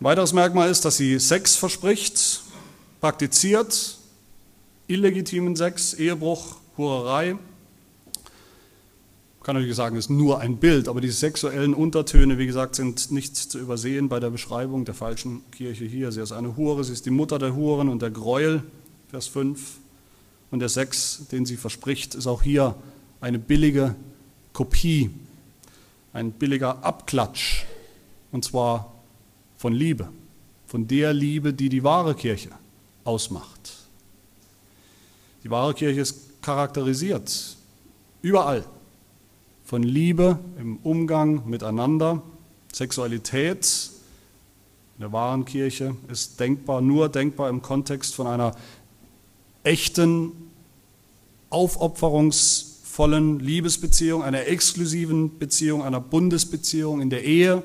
[0.00, 2.42] Ein weiteres Merkmal ist, dass sie Sex verspricht,
[3.00, 3.96] praktiziert,
[4.88, 7.36] illegitimen Sex, Ehebruch, Hurerei.
[9.38, 12.74] Ich kann natürlich sagen, es ist nur ein Bild, aber die sexuellen Untertöne, wie gesagt,
[12.74, 16.10] sind nicht zu übersehen bei der Beschreibung der falschen Kirche hier.
[16.10, 18.64] Sie ist eine Hure, sie ist die Mutter der Huren und der Gräuel,
[19.10, 19.76] Vers 5.
[20.50, 22.74] Und der Sex, den sie verspricht, ist auch hier
[23.20, 23.94] eine billige
[24.52, 25.10] Kopie,
[26.12, 27.64] ein billiger Abklatsch.
[28.32, 28.93] Und zwar
[29.64, 30.10] von Liebe,
[30.66, 32.50] von der Liebe, die die wahre Kirche
[33.02, 33.72] ausmacht.
[35.42, 37.56] Die wahre Kirche ist charakterisiert
[38.20, 38.66] überall
[39.64, 42.20] von Liebe im Umgang miteinander.
[42.74, 43.90] Sexualität
[44.98, 48.54] in der wahren Kirche ist denkbar, nur denkbar im Kontext von einer
[49.62, 50.32] echten,
[51.48, 57.62] aufopferungsvollen Liebesbeziehung, einer exklusiven Beziehung, einer Bundesbeziehung in der Ehe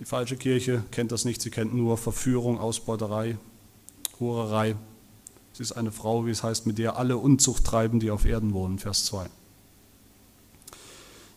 [0.00, 3.36] die falsche Kirche kennt das nicht, sie kennt nur Verführung, Ausbeuterei,
[4.20, 4.76] Hurerei.
[5.52, 8.52] Sie ist eine Frau, wie es heißt, mit der alle Unzucht treiben, die auf Erden
[8.52, 9.26] wohnen, Vers 2.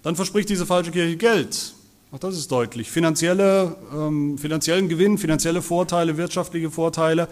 [0.03, 1.73] Dann verspricht diese falsche Kirche Geld.
[2.11, 2.91] Auch das ist deutlich.
[2.91, 7.27] Finanzielle, ähm, finanziellen Gewinn, finanzielle Vorteile, wirtschaftliche Vorteile,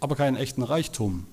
[0.00, 1.26] aber keinen echten Reichtum.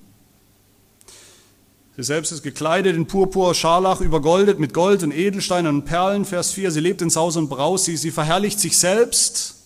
[1.96, 6.26] Sie selbst ist gekleidet in Purpur, Scharlach, übergoldet mit Gold und Edelsteinen und Perlen.
[6.26, 6.70] Vers 4.
[6.70, 7.86] Sie lebt in Saus und Braus.
[7.86, 9.64] Sie, sie verherrlicht sich selbst.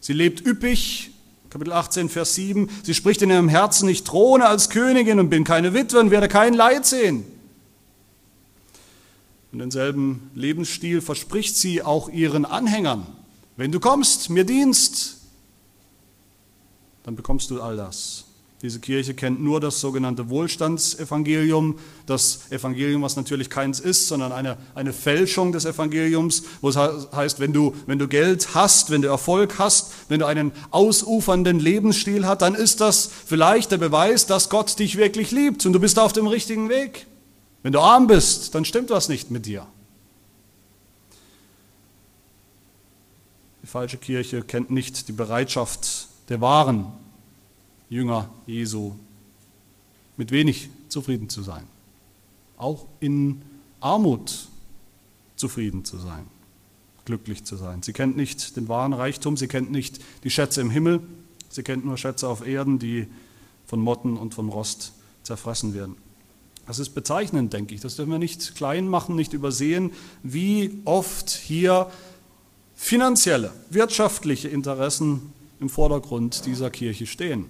[0.00, 1.12] Sie lebt üppig.
[1.48, 2.68] Kapitel 18, Vers 7.
[2.82, 6.28] Sie spricht in ihrem Herzen, ich throne als Königin und bin keine Witwe und werde
[6.28, 7.24] kein Leid sehen.
[9.50, 13.06] Und denselben Lebensstil verspricht sie auch ihren Anhängern.
[13.56, 15.16] Wenn du kommst, mir dienst,
[17.02, 18.26] dann bekommst du all das.
[18.62, 24.58] Diese Kirche kennt nur das sogenannte Wohlstandsevangelium, das Evangelium, was natürlich keins ist, sondern eine,
[24.74, 29.08] eine Fälschung des Evangeliums, wo es heißt, wenn du, wenn du Geld hast, wenn du
[29.08, 34.50] Erfolg hast, wenn du einen ausufernden Lebensstil hast, dann ist das vielleicht der Beweis, dass
[34.50, 37.06] Gott dich wirklich liebt und du bist auf dem richtigen Weg.
[37.62, 39.66] Wenn du arm bist, dann stimmt was nicht mit dir.
[43.62, 46.92] Die falsche Kirche kennt nicht die Bereitschaft der wahren
[47.90, 48.92] Jünger Jesu
[50.16, 51.64] mit wenig zufrieden zu sein.
[52.56, 53.42] Auch in
[53.80, 54.48] Armut
[55.36, 56.26] zufrieden zu sein,
[57.04, 57.82] glücklich zu sein.
[57.82, 61.00] Sie kennt nicht den wahren Reichtum, sie kennt nicht die Schätze im Himmel,
[61.48, 63.06] sie kennt nur Schätze auf Erden, die
[63.66, 65.96] von Motten und von Rost zerfressen werden.
[66.66, 67.80] Das ist bezeichnend, denke ich.
[67.80, 69.90] Das dürfen wir nicht klein machen, nicht übersehen,
[70.22, 71.90] wie oft hier
[72.76, 77.46] finanzielle, wirtschaftliche Interessen im Vordergrund dieser Kirche stehen.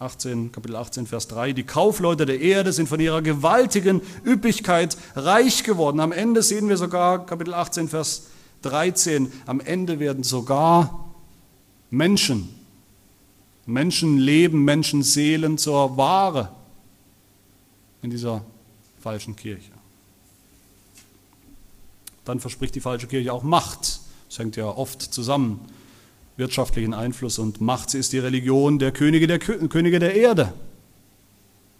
[0.00, 1.52] 18, Kapitel 18, Vers 3.
[1.52, 6.00] Die Kaufleute der Erde sind von ihrer gewaltigen Üppigkeit reich geworden.
[6.00, 8.28] Am Ende sehen wir sogar, Kapitel 18, Vers
[8.62, 11.12] 13, am Ende werden sogar
[11.90, 12.48] Menschen,
[13.66, 16.50] Menschenleben, Menschenseelen zur Ware
[18.00, 18.42] in dieser
[19.02, 19.72] falschen Kirche.
[22.24, 24.00] Dann verspricht die falsche Kirche auch Macht.
[24.28, 25.60] Das hängt ja oft zusammen
[26.40, 27.90] wirtschaftlichen Einfluss und Macht.
[27.90, 30.52] Sie ist die Religion der Könige der, Könige der Erde.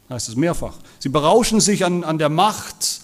[0.09, 0.75] Heißt es mehrfach.
[1.01, 3.01] Sie berauschen sich an, an der Macht,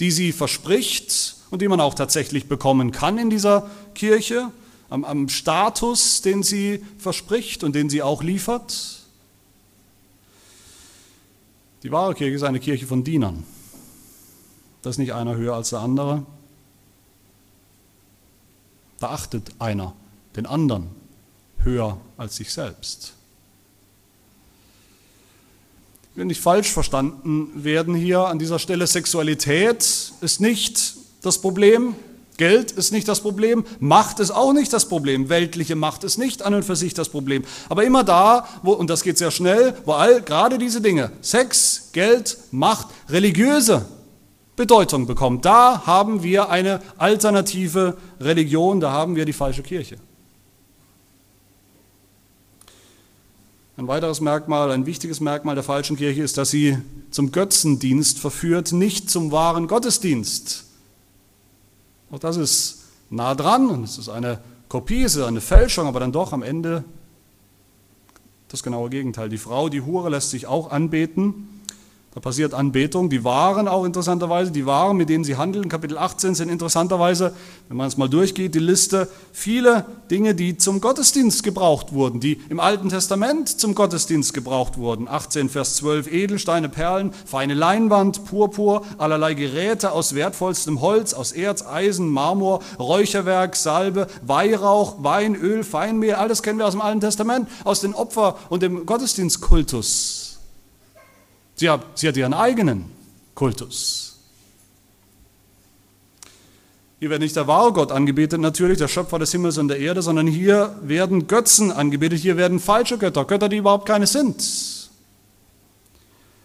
[0.00, 4.50] die sie verspricht und die man auch tatsächlich bekommen kann in dieser Kirche,
[4.88, 9.02] am, am Status, den sie verspricht und den sie auch liefert.
[11.82, 13.44] Die wahre Kirche ist eine Kirche von Dienern.
[14.82, 16.24] Da ist nicht einer höher als der andere.
[19.00, 19.94] Da achtet einer
[20.36, 20.88] den anderen
[21.58, 23.14] höher als sich selbst.
[26.14, 31.94] Wenn nicht falsch verstanden werden hier an dieser Stelle, Sexualität ist nicht das Problem,
[32.36, 36.42] Geld ist nicht das Problem, Macht ist auch nicht das Problem, weltliche Macht ist nicht
[36.42, 37.44] an und für sich das Problem.
[37.68, 41.90] Aber immer da, wo, und das geht sehr schnell, wo all, gerade diese Dinge, Sex,
[41.92, 43.86] Geld, Macht, religiöse
[44.56, 49.96] Bedeutung bekommt, da haben wir eine alternative Religion, da haben wir die falsche Kirche.
[53.82, 56.78] Ein weiteres Merkmal, ein wichtiges Merkmal der falschen Kirche ist, dass sie
[57.10, 60.66] zum Götzendienst verführt, nicht zum wahren Gottesdienst.
[62.12, 65.98] Auch das ist nah dran und es ist eine Kopie, es ist eine Fälschung, aber
[65.98, 66.84] dann doch am Ende
[68.46, 69.28] das genaue Gegenteil.
[69.28, 71.48] Die Frau, die Hure, lässt sich auch anbeten
[72.14, 73.08] da passiert Anbetung.
[73.08, 77.32] Die Waren auch interessanterweise, die Waren, mit denen sie handeln, Kapitel 18 sind interessanterweise,
[77.68, 82.38] wenn man es mal durchgeht, die Liste, viele Dinge, die zum Gottesdienst gebraucht wurden, die
[82.50, 85.08] im Alten Testament zum Gottesdienst gebraucht wurden.
[85.08, 91.62] 18 Vers 12, Edelsteine, Perlen, feine Leinwand, Purpur, allerlei Geräte aus wertvollstem Holz, aus Erz,
[91.62, 97.48] Eisen, Marmor, Räucherwerk, Salbe, Weihrauch, Wein, Öl, Feinmehl, alles kennen wir aus dem Alten Testament,
[97.64, 100.31] aus den Opfer- und dem Gottesdienstkultus.
[101.62, 102.86] Sie hat, sie hat ihren eigenen
[103.36, 104.16] Kultus.
[106.98, 110.02] Hier wird nicht der wahre Gott angebetet, natürlich, der Schöpfer des Himmels und der Erde,
[110.02, 114.42] sondern hier werden Götzen angebetet, hier werden falsche Götter, Götter, die überhaupt keine sind.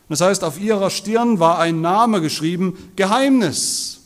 [0.08, 4.02] Das heißt, auf ihrer Stirn war ein Name geschrieben, Geheimnis.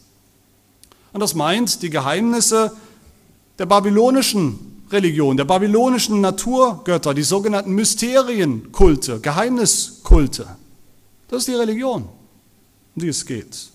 [1.11, 2.71] Und das meint die Geheimnisse
[3.59, 10.60] der babylonischen Religion, der babylonischen Naturgötter, die sogenannten Mysterienkulte, Geheimniskulte.
[11.31, 13.69] Das ist die Religion, um die es geht.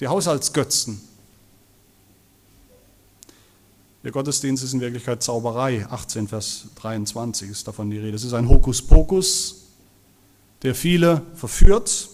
[0.00, 1.00] Die Haushaltsgötzen.
[4.04, 5.86] Der Gottesdienst ist in Wirklichkeit Zauberei.
[5.86, 8.14] 18 Vers 23 ist davon die Rede.
[8.14, 9.62] Es ist ein Hokuspokus,
[10.62, 12.10] der viele verführt,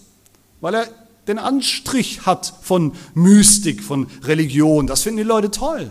[0.60, 0.88] weil er
[1.26, 4.86] den Anstrich hat von Mystik, von Religion.
[4.86, 5.90] Das finden die Leute toll.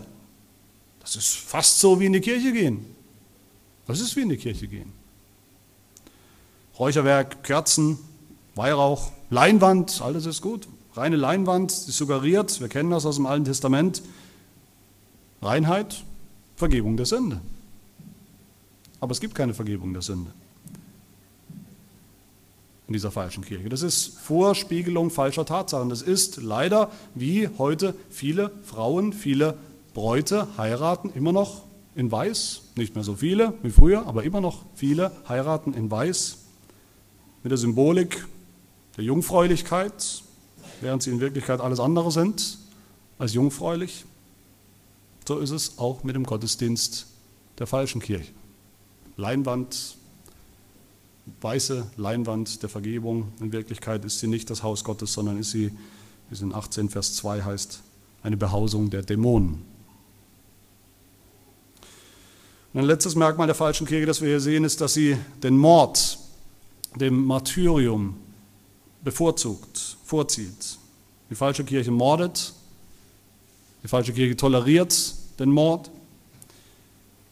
[1.00, 2.86] Das ist fast so wie in die Kirche gehen.
[3.86, 4.90] Das ist wie in die Kirche gehen.
[6.78, 7.98] Räucherwerk, Kerzen,
[8.56, 10.66] Weihrauch, Leinwand, alles ist gut.
[10.94, 14.02] Reine Leinwand, sie suggeriert, wir kennen das aus dem Alten Testament,
[15.42, 16.04] Reinheit,
[16.56, 17.40] Vergebung der Sünde.
[18.98, 20.32] Aber es gibt keine Vergebung der Sünde
[22.86, 23.68] in dieser falschen Kirche.
[23.68, 25.88] Das ist Vorspiegelung falscher Tatsachen.
[25.88, 29.58] Das ist leider, wie heute viele Frauen, viele
[29.92, 31.64] Bräute heiraten, immer noch
[31.94, 32.62] in Weiß.
[32.76, 36.38] Nicht mehr so viele wie früher, aber immer noch viele heiraten in Weiß.
[37.42, 38.24] Mit der Symbolik
[38.96, 40.22] der Jungfräulichkeit,
[40.80, 42.58] während sie in Wirklichkeit alles andere sind
[43.18, 44.04] als jungfräulich.
[45.26, 47.06] So ist es auch mit dem Gottesdienst
[47.58, 48.32] der falschen Kirche.
[49.16, 49.96] Leinwand,
[51.40, 53.32] weiße Leinwand der Vergebung.
[53.40, 55.70] In Wirklichkeit ist sie nicht das Haus Gottes, sondern ist sie,
[56.28, 57.80] wie es in 18 Vers 2 heißt,
[58.22, 59.62] eine Behausung der Dämonen.
[62.72, 65.56] Und ein letztes Merkmal der falschen Kirche, das wir hier sehen, ist, dass sie den
[65.56, 66.18] Mord,
[66.94, 68.16] dem Martyrium
[69.06, 70.78] bevorzugt, vorzieht.
[71.30, 72.52] Die falsche Kirche mordet,
[73.84, 75.92] die falsche Kirche toleriert den Mord.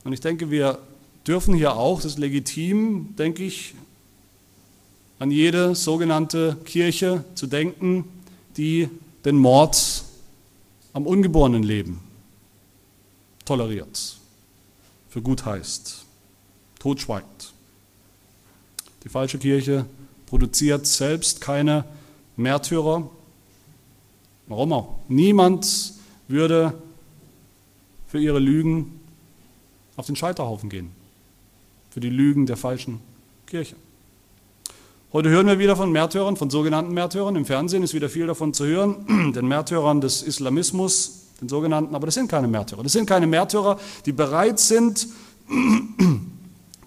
[0.05, 0.79] Und ich denke, wir
[1.27, 3.75] dürfen hier auch, das ist legitim, denke ich,
[5.19, 8.05] an jede sogenannte Kirche zu denken,
[8.57, 8.89] die
[9.25, 10.05] den Mord
[10.93, 11.99] am ungeborenen Leben
[13.45, 14.17] toleriert,
[15.09, 16.05] für gut heißt,
[16.79, 17.53] totschweigt.
[19.03, 19.87] Die falsche Kirche
[20.35, 21.85] produziert selbst keine
[22.35, 23.09] Märtyrer.
[24.49, 24.97] Warum auch?
[25.07, 25.93] Niemand
[26.27, 26.75] würde
[28.09, 28.99] für ihre Lügen
[29.95, 30.91] auf den Scheiterhaufen gehen,
[31.89, 33.01] für die Lügen der falschen
[33.47, 33.77] Kirche.
[35.13, 37.37] Heute hören wir wieder von Märtyrern, von sogenannten Märtyrern.
[37.37, 41.95] Im Fernsehen ist wieder viel davon zu hören, den Märtyrern des Islamismus, den sogenannten.
[41.95, 42.83] Aber das sind keine Märtyrer.
[42.83, 45.07] Das sind keine Märtyrer, die bereit sind,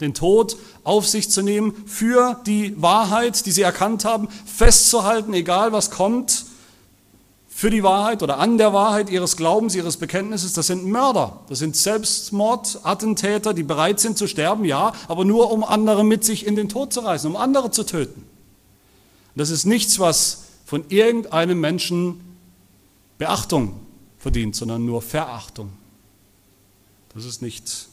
[0.02, 5.72] den Tod auf sich zu nehmen, für die Wahrheit, die sie erkannt haben, festzuhalten, egal
[5.72, 6.46] was kommt,
[7.58, 11.58] für die Wahrheit oder an der Wahrheit ihres Glaubens, ihres Bekenntnisses, das sind Mörder, das
[11.58, 16.56] sind Selbstmordattentäter, die bereit sind zu sterben, ja, aber nur um andere mit sich in
[16.56, 18.24] den Tod zu reißen, um andere zu töten.
[19.36, 22.22] Das ist nichts, was von irgendeinem Menschen
[23.18, 23.80] Beachtung
[24.20, 25.72] verdient, sondern nur Verachtung.
[27.16, 27.88] Das ist nicht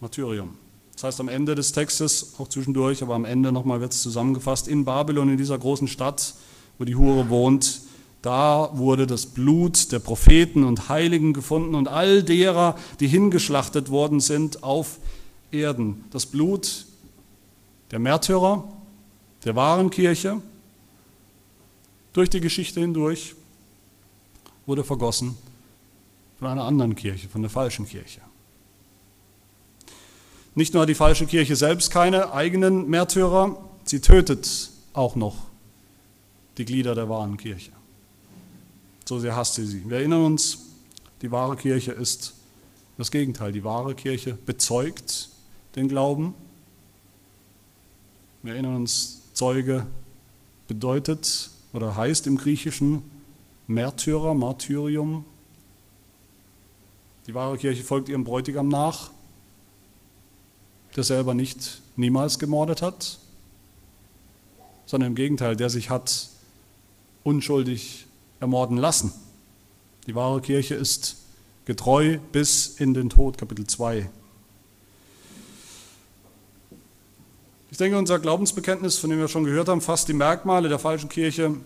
[0.00, 0.56] Martyrium.
[1.04, 4.66] Das heißt am Ende des Textes, auch zwischendurch, aber am Ende nochmal wird es zusammengefasst,
[4.68, 6.32] in Babylon, in dieser großen Stadt,
[6.78, 7.82] wo die Hure wohnt,
[8.22, 14.20] da wurde das Blut der Propheten und Heiligen gefunden und all derer, die hingeschlachtet worden
[14.20, 14.98] sind auf
[15.50, 16.04] Erden.
[16.10, 16.86] Das Blut
[17.90, 18.64] der Märtyrer,
[19.44, 20.40] der wahren Kirche,
[22.14, 23.34] durch die Geschichte hindurch,
[24.64, 25.36] wurde vergossen
[26.38, 28.22] von einer anderen Kirche, von der falschen Kirche.
[30.54, 35.36] Nicht nur hat die falsche Kirche selbst keine eigenen Märtyrer, sie tötet auch noch
[36.58, 37.72] die Glieder der wahren Kirche.
[39.04, 39.88] So sehr hasst sie sie.
[39.88, 40.58] Wir erinnern uns,
[41.22, 42.34] die wahre Kirche ist
[42.96, 43.52] das Gegenteil.
[43.52, 45.30] Die wahre Kirche bezeugt
[45.74, 46.34] den Glauben.
[48.42, 49.86] Wir erinnern uns, Zeuge
[50.68, 53.02] bedeutet oder heißt im Griechischen
[53.66, 55.24] Märtyrer, Martyrium.
[57.26, 59.10] Die wahre Kirche folgt ihrem Bräutigam nach,
[60.96, 63.18] der selber nicht niemals gemordet hat,
[64.86, 66.28] sondern im Gegenteil, der sich hat
[67.22, 68.06] unschuldig
[68.40, 69.12] ermorden lassen.
[70.06, 71.16] Die wahre Kirche ist
[71.64, 74.08] getreu bis in den Tod, Kapitel 2.
[77.70, 81.08] Ich denke, unser Glaubensbekenntnis, von dem wir schon gehört haben, fasst die Merkmale der falschen
[81.08, 81.56] Kirche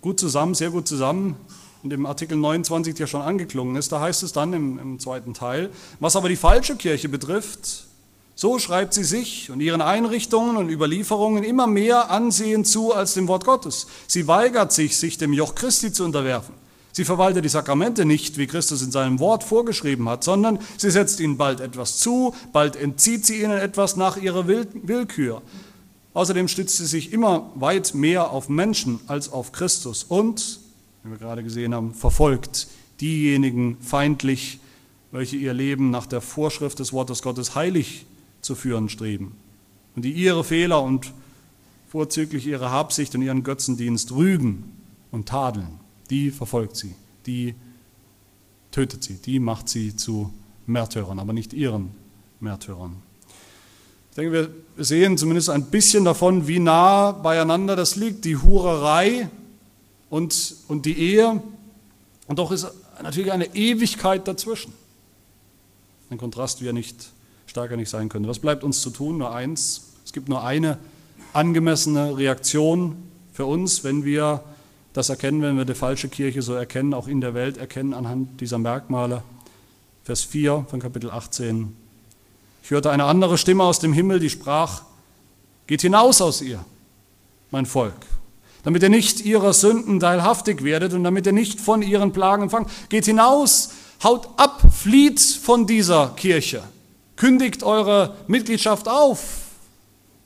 [0.00, 1.36] gut zusammen, sehr gut zusammen.
[1.82, 5.32] In dem Artikel 29, der schon angeklungen ist, da heißt es dann im, im zweiten
[5.32, 7.86] Teil, was aber die falsche Kirche betrifft,
[8.40, 13.28] so schreibt sie sich und ihren Einrichtungen und Überlieferungen immer mehr Ansehen zu als dem
[13.28, 13.86] Wort Gottes.
[14.06, 16.54] Sie weigert sich, sich dem Joch Christi zu unterwerfen.
[16.90, 21.20] Sie verwaltet die Sakramente nicht, wie Christus in seinem Wort vorgeschrieben hat, sondern sie setzt
[21.20, 25.42] ihnen bald etwas zu, bald entzieht sie ihnen etwas nach ihrer Willkür.
[26.14, 30.60] Außerdem stützt sie sich immer weit mehr auf Menschen als auf Christus und,
[31.04, 32.68] wie wir gerade gesehen haben, verfolgt
[33.02, 34.60] diejenigen feindlich,
[35.12, 38.06] welche ihr Leben nach der Vorschrift des Wortes Gottes heilig
[38.40, 39.36] zu führen streben
[39.94, 41.12] und die ihre Fehler und
[41.88, 44.72] vorzüglich ihre Habsicht und ihren Götzendienst rügen
[45.10, 46.94] und tadeln, die verfolgt sie,
[47.26, 47.54] die
[48.70, 50.32] tötet sie, die macht sie zu
[50.66, 51.90] Märtyrern, aber nicht ihren
[52.38, 52.96] Märtyrern.
[54.10, 54.32] Ich denke,
[54.76, 59.28] wir sehen zumindest ein bisschen davon, wie nah beieinander das liegt, die Hurerei
[60.08, 61.42] und, und die Ehe.
[62.26, 62.66] Und doch ist
[63.02, 64.72] natürlich eine Ewigkeit dazwischen.
[66.10, 67.10] Ein Kontrast, wie er nicht
[67.50, 68.28] stärker nicht sein könnte.
[68.28, 69.18] Was bleibt uns zu tun?
[69.18, 69.82] Nur eins.
[70.04, 70.78] Es gibt nur eine
[71.32, 72.96] angemessene Reaktion
[73.32, 74.42] für uns, wenn wir
[74.92, 78.40] das erkennen, wenn wir die falsche Kirche so erkennen, auch in der Welt erkennen anhand
[78.40, 79.24] dieser Merkmale.
[80.04, 81.74] Vers 4 von Kapitel 18.
[82.62, 84.82] Ich hörte eine andere Stimme aus dem Himmel, die sprach,
[85.66, 86.64] geht hinaus aus ihr,
[87.50, 87.94] mein Volk,
[88.62, 92.70] damit ihr nicht ihrer Sünden teilhaftig werdet und damit ihr nicht von ihren Plagen empfangt.
[92.90, 93.72] Geht hinaus,
[94.04, 96.62] haut ab, flieht von dieser Kirche.
[97.20, 99.50] Kündigt eure Mitgliedschaft auf,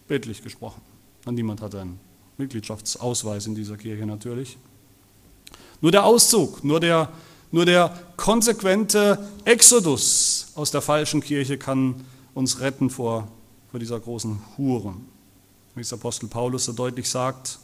[0.06, 0.80] bildlich gesprochen.
[1.24, 1.98] Und niemand hat einen
[2.38, 4.56] Mitgliedschaftsausweis in dieser Kirche natürlich.
[5.80, 7.08] Nur der Auszug, nur der,
[7.50, 13.26] nur der konsequente Exodus aus der falschen Kirche kann uns retten vor,
[13.72, 14.94] vor dieser großen Hure.
[15.74, 17.58] Wie es Apostel Paulus so deutlich sagt,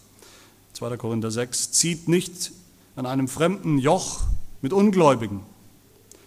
[0.72, 0.96] 2.
[0.96, 2.50] Korinther 6, zieht nicht
[2.96, 4.22] an einem fremden Joch
[4.60, 5.42] mit Ungläubigen.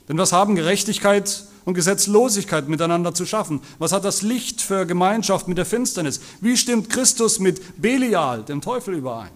[0.08, 3.62] Denn was haben Gerechtigkeit und Gesetzlosigkeit miteinander zu schaffen?
[3.80, 6.22] Was hat das Licht für Gemeinschaft mit der Finsternis?
[6.42, 9.32] Wie stimmt Christus mit Belial, dem Teufel, überein?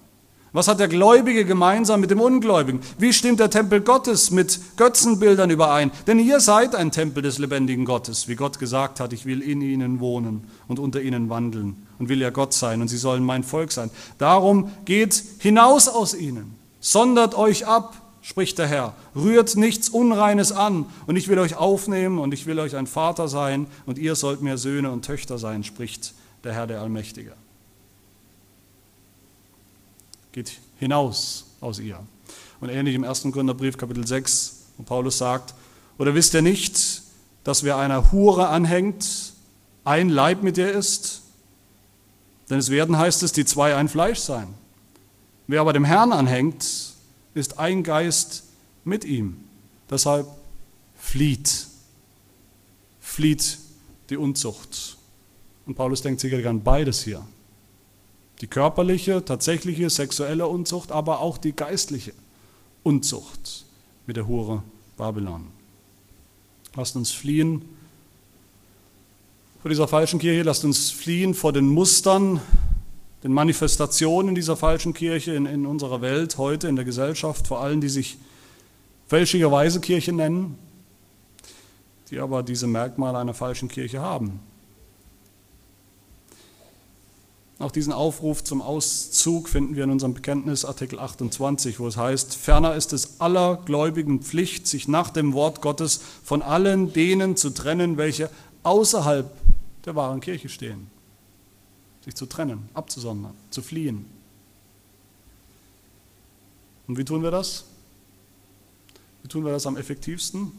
[0.54, 2.80] Was hat der Gläubige gemeinsam mit dem Ungläubigen?
[2.98, 5.92] Wie stimmt der Tempel Gottes mit Götzenbildern überein?
[6.08, 9.62] Denn ihr seid ein Tempel des lebendigen Gottes, wie Gott gesagt hat, ich will in
[9.62, 13.44] ihnen wohnen und unter ihnen wandeln und will ja Gott sein und sie sollen mein
[13.44, 13.92] Volk sein.
[14.18, 18.94] Darum geht hinaus aus ihnen, sondert euch ab spricht der Herr.
[19.16, 23.30] Rührt nichts Unreines an und ich will euch aufnehmen und ich will euch ein Vater
[23.30, 26.14] sein und ihr sollt mir Söhne und Töchter sein, spricht
[26.44, 27.32] der Herr der Allmächtige.
[30.34, 32.00] Geht hinaus aus ihr.
[32.60, 33.24] Und ähnlich im 1.
[33.32, 35.54] Gründerbrief Kapitel 6, wo Paulus sagt,
[35.98, 37.04] oder wisst ihr nicht,
[37.46, 39.32] dass wer einer Hure anhängt,
[39.86, 41.22] ein Leib mit ihr ist?
[42.50, 44.54] Denn es werden, heißt es, die zwei ein Fleisch sein.
[45.48, 46.97] Wer aber dem Herrn anhängt,
[47.38, 48.44] ist ein Geist
[48.84, 49.38] mit ihm.
[49.90, 50.28] Deshalb
[50.98, 51.68] flieht,
[53.00, 53.60] flieht
[54.10, 54.98] die Unzucht.
[55.66, 57.26] Und Paulus denkt sicherlich an beides hier.
[58.42, 62.14] Die körperliche, tatsächliche, sexuelle Unzucht, aber auch die geistliche
[62.84, 63.66] Unzucht
[64.06, 64.64] mit der Hure
[64.96, 65.48] Babylon.
[66.76, 67.64] Lasst uns fliehen
[69.62, 72.40] vor dieser falschen Kirche, lasst uns fliehen vor den Mustern,
[73.24, 77.82] den Manifestationen dieser falschen Kirche in, in unserer Welt, heute in der Gesellschaft, vor allem
[77.82, 78.18] die sich
[79.08, 80.58] fälschlicherweise Kirche nennen,
[82.10, 84.40] die aber diese Merkmale einer falschen Kirche haben.
[87.60, 92.36] Auch diesen Aufruf zum Auszug finden wir in unserem Bekenntnis Artikel 28, wo es heißt,
[92.36, 97.50] ferner ist es aller Gläubigen Pflicht, sich nach dem Wort Gottes von allen denen zu
[97.50, 98.30] trennen, welche
[98.62, 99.32] außerhalb
[99.86, 100.97] der wahren Kirche stehen.
[102.08, 104.06] Sich zu trennen, abzusondern, zu fliehen.
[106.88, 107.66] Und wie tun wir das?
[109.24, 110.54] Wie tun wir das am effektivsten?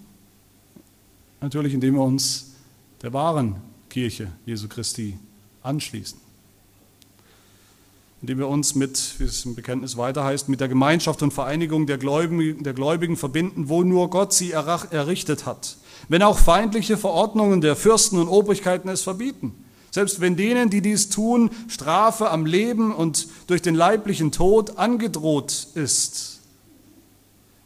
[1.41, 2.51] Natürlich, indem wir uns
[3.01, 3.57] der wahren
[3.89, 5.19] Kirche Jesu Christi
[5.63, 6.29] anschließen
[8.21, 11.87] indem wir uns mit, wie es im Bekenntnis weiter heißt, mit der Gemeinschaft und Vereinigung
[11.87, 15.77] der Gläubigen, der Gläubigen verbinden, wo nur Gott sie errichtet hat.
[16.09, 19.55] Wenn auch feindliche Verordnungen der Fürsten und Obrigkeiten es verbieten.
[19.91, 25.68] Selbst wenn denen, die dies tun, Strafe am Leben und durch den leiblichen Tod angedroht
[25.74, 26.41] ist.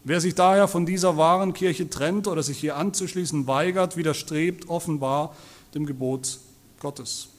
[0.05, 5.35] Wer sich daher von dieser wahren Kirche trennt oder sich hier anzuschließen weigert, widerstrebt offenbar
[5.73, 6.39] dem Gebot
[6.79, 7.29] Gottes.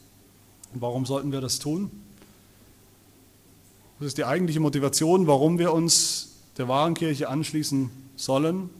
[0.72, 1.90] Und warum sollten wir das tun?
[3.98, 8.70] Das ist die eigentliche Motivation, warum wir uns der wahren Kirche anschließen sollen.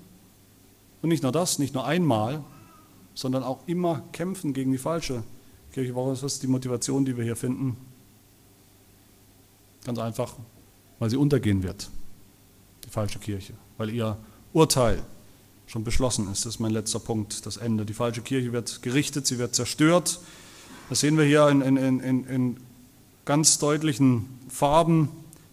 [1.02, 2.42] Und nicht nur das, nicht nur einmal,
[3.14, 5.22] sondern auch immer kämpfen gegen die falsche
[5.75, 5.95] Kirche.
[5.97, 7.77] Warum ist die Motivation, die wir hier finden?
[9.85, 10.35] Ganz einfach,
[11.01, 11.91] weil sie untergehen wird,
[12.85, 14.16] die falsche Kirche, weil ihr
[14.53, 15.03] Urteil
[15.66, 16.47] schon beschlossen ist.
[16.47, 17.85] Das ist mein letzter Punkt, das Ende.
[17.85, 20.20] Die falsche Kirche wird gerichtet, sie wird zerstört.
[20.89, 22.57] Das sehen wir hier in, in, in, in
[23.25, 25.09] ganz deutlichen Farben.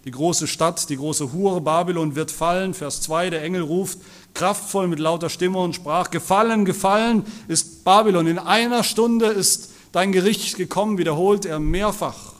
[0.05, 2.75] Die große Stadt, die große Hure Babylon wird fallen.
[2.75, 3.97] Vers 2, der Engel ruft
[4.33, 8.27] kraftvoll mit lauter Stimme und sprach, gefallen, gefallen ist Babylon.
[8.27, 12.33] In einer Stunde ist dein Gericht gekommen, wiederholt er mehrfach.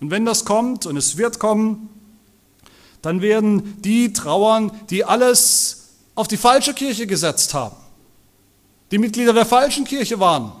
[0.00, 1.88] Und wenn das kommt, und es wird kommen,
[3.02, 7.76] dann werden die trauern, die alles auf die falsche Kirche gesetzt haben,
[8.90, 10.52] die Mitglieder der falschen Kirche waren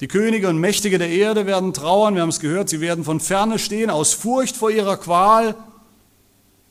[0.00, 3.20] die Könige und Mächtige der Erde werden trauern, wir haben es gehört, sie werden von
[3.20, 5.54] ferne stehen, aus Furcht vor ihrer Qual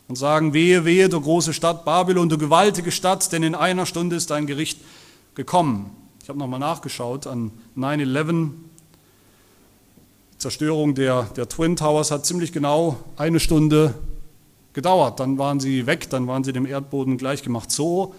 [0.08, 4.18] und sagen, wehe, wehe, du große Stadt Babylon, du gewaltige Stadt, denn in einer Stunde
[4.18, 4.80] ist dein Gericht
[5.36, 5.96] gekommen.
[6.24, 8.52] Ich habe nochmal nachgeschaut an 9-11.
[10.32, 13.94] Die Zerstörung der, der Twin Towers hat ziemlich genau eine Stunde
[14.72, 15.20] gedauert.
[15.20, 17.72] Dann waren sie weg, dann waren sie dem Erdboden gleichgemacht.
[17.72, 18.16] So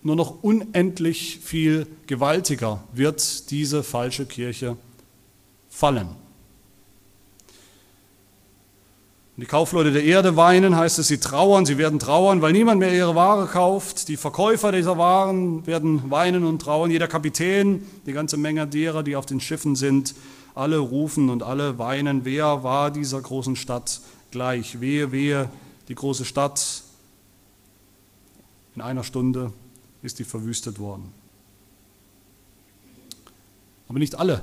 [0.00, 4.78] nur noch unendlich viel gewaltiger wird diese falsche Kirche
[5.68, 6.08] fallen.
[9.38, 12.92] Die Kaufleute der Erde weinen, heißt es, sie trauern, sie werden trauern, weil niemand mehr
[12.92, 14.08] ihre Ware kauft.
[14.08, 16.90] Die Verkäufer dieser Waren werden weinen und trauern.
[16.90, 20.16] Jeder Kapitän, die ganze Menge derer, die auf den Schiffen sind,
[20.56, 22.24] alle rufen und alle weinen.
[22.24, 24.00] Wer war dieser großen Stadt
[24.32, 24.80] gleich?
[24.80, 25.48] Wehe, wehe,
[25.86, 26.82] die große Stadt
[28.74, 29.52] in einer Stunde
[30.02, 31.12] ist die verwüstet worden.
[33.88, 34.42] Aber nicht alle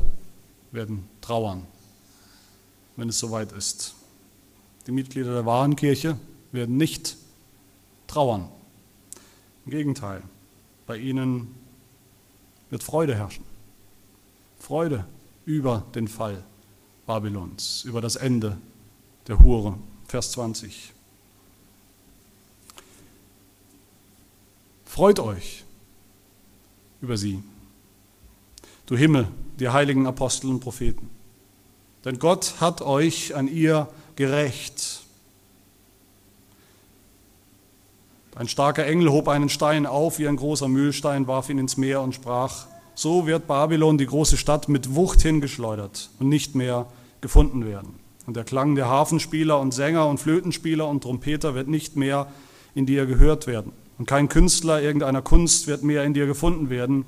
[0.72, 1.68] werden trauern,
[2.96, 3.95] wenn es soweit ist.
[4.88, 6.18] Die Mitglieder der wahren Kirche
[6.52, 7.18] werden nicht
[8.08, 8.50] trauern.
[9.66, 10.22] Im Gegenteil,
[10.86, 11.56] bei ihnen
[12.70, 13.44] wird Freude herrschen.
[14.60, 15.06] Freude
[15.46, 16.44] über den Fall
[17.06, 18.58] Babylons, über das Ende
[19.28, 19.78] der Hure.
[20.08, 20.94] Vers 20.
[24.86, 25.64] Freut euch
[27.02, 27.44] über sie,
[28.86, 29.28] du Himmel,
[29.60, 31.10] die heiligen Apostel und Propheten.
[32.06, 35.02] Denn Gott hat euch an ihr gerecht.
[38.36, 42.02] Ein starker Engel hob einen Stein auf wie ein großer Mühlstein, warf ihn ins Meer
[42.02, 46.88] und sprach, so wird Babylon, die große Stadt, mit Wucht hingeschleudert und nicht mehr
[47.22, 47.96] gefunden werden.
[48.26, 52.28] Und der Klang der Hafenspieler und Sänger und Flötenspieler und Trompeter wird nicht mehr
[52.74, 53.72] in dir gehört werden.
[53.98, 57.06] Und kein Künstler irgendeiner Kunst wird mehr in dir gefunden werden.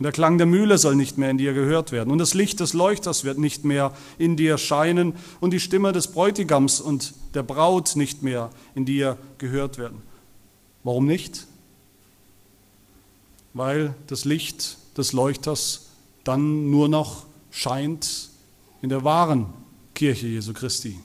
[0.00, 2.10] Und der Klang der Mühle soll nicht mehr in dir gehört werden.
[2.10, 5.12] Und das Licht des Leuchters wird nicht mehr in dir scheinen.
[5.40, 10.00] Und die Stimme des Bräutigams und der Braut nicht mehr in dir gehört werden.
[10.84, 11.46] Warum nicht?
[13.52, 15.88] Weil das Licht des Leuchters
[16.24, 18.30] dann nur noch scheint
[18.80, 19.52] in der wahren
[19.92, 20.98] Kirche Jesu Christi.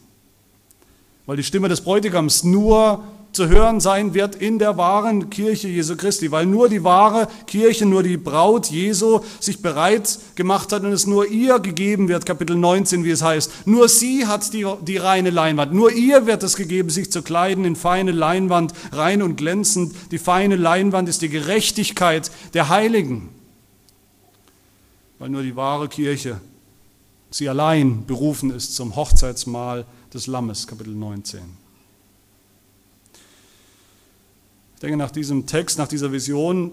[1.25, 3.03] Weil die Stimme des Bräutigams nur
[3.35, 7.85] zu hören sein wird in der wahren Kirche Jesu Christi, weil nur die wahre Kirche,
[7.85, 12.55] nur die Braut Jesu sich bereit gemacht hat und es nur ihr gegeben wird, Kapitel
[12.55, 13.67] 19, wie es heißt.
[13.67, 17.65] Nur sie hat die, die reine Leinwand, nur ihr wird es gegeben, sich zu kleiden
[17.65, 19.93] in feine Leinwand, rein und glänzend.
[20.11, 23.29] Die feine Leinwand ist die Gerechtigkeit der Heiligen,
[25.19, 26.39] weil nur die wahre Kirche,
[27.31, 31.64] sie allein berufen ist zum Hochzeitsmahl des Lammes, Kapitel 19.
[34.75, 36.71] Ich denke, nach diesem Text, nach dieser Vision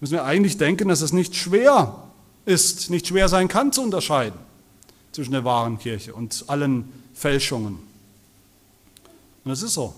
[0.00, 2.02] müssen wir eigentlich denken, dass es nicht schwer
[2.44, 4.38] ist, nicht schwer sein kann zu unterscheiden
[5.12, 7.74] zwischen der wahren Kirche und allen Fälschungen.
[9.44, 9.94] Und das ist so.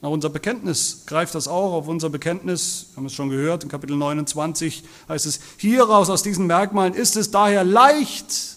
[0.00, 3.68] Nach unser Bekenntnis greift das auch auf unser Bekenntnis, wir haben es schon gehört, in
[3.68, 8.56] Kapitel 29 heißt es, hieraus aus diesen Merkmalen ist es daher leicht,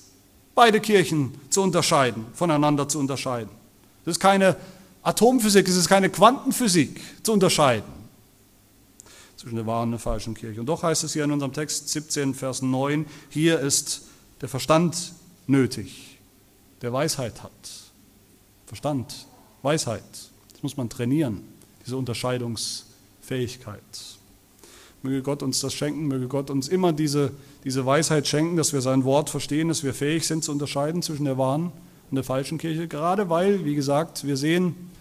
[0.56, 3.50] beide Kirchen zu unterscheiden, voneinander zu unterscheiden.
[4.06, 4.56] Das ist keine
[5.04, 8.04] Atomphysik, es ist keine Quantenphysik zu unterscheiden
[9.44, 10.62] zwischen der wahren und der falschen Kirche.
[10.62, 14.04] Und doch heißt es hier in unserem Text 17, Vers 9, hier ist
[14.40, 15.12] der Verstand
[15.48, 16.18] nötig,
[16.82, 17.52] der Weisheit hat.
[18.66, 19.28] Verstand,
[19.62, 20.04] Weisheit,
[20.54, 21.42] das muss man trainieren,
[21.86, 23.82] diese Unterscheidungsfähigkeit.
[25.02, 27.32] Möge Gott uns das schenken, möge Gott uns immer diese,
[27.66, 31.26] diese Weisheit schenken, dass wir sein Wort verstehen, dass wir fähig sind zu unterscheiden zwischen
[31.26, 31.74] der wahren
[32.10, 34.93] und der falschen Kirche, gerade weil, wie gesagt, wir sehen,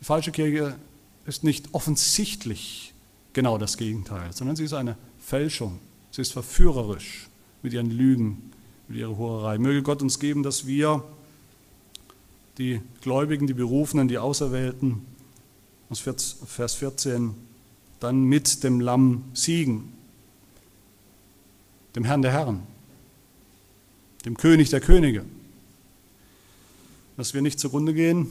[0.00, 0.76] die falsche Kirche
[1.26, 2.94] ist nicht offensichtlich
[3.32, 5.78] genau das Gegenteil, sondern sie ist eine Fälschung.
[6.10, 7.28] Sie ist verführerisch
[7.62, 8.50] mit ihren Lügen,
[8.88, 9.58] mit ihrer Hurerei.
[9.58, 11.04] Möge Gott uns geben, dass wir
[12.58, 15.06] die Gläubigen, die Berufenen, die Auserwählten,
[15.88, 17.34] aus Vers 14,
[18.00, 19.92] dann mit dem Lamm siegen,
[21.94, 22.62] dem Herrn der Herren,
[24.24, 25.24] dem König der Könige.
[27.16, 28.28] Dass wir nicht zugrunde gehen,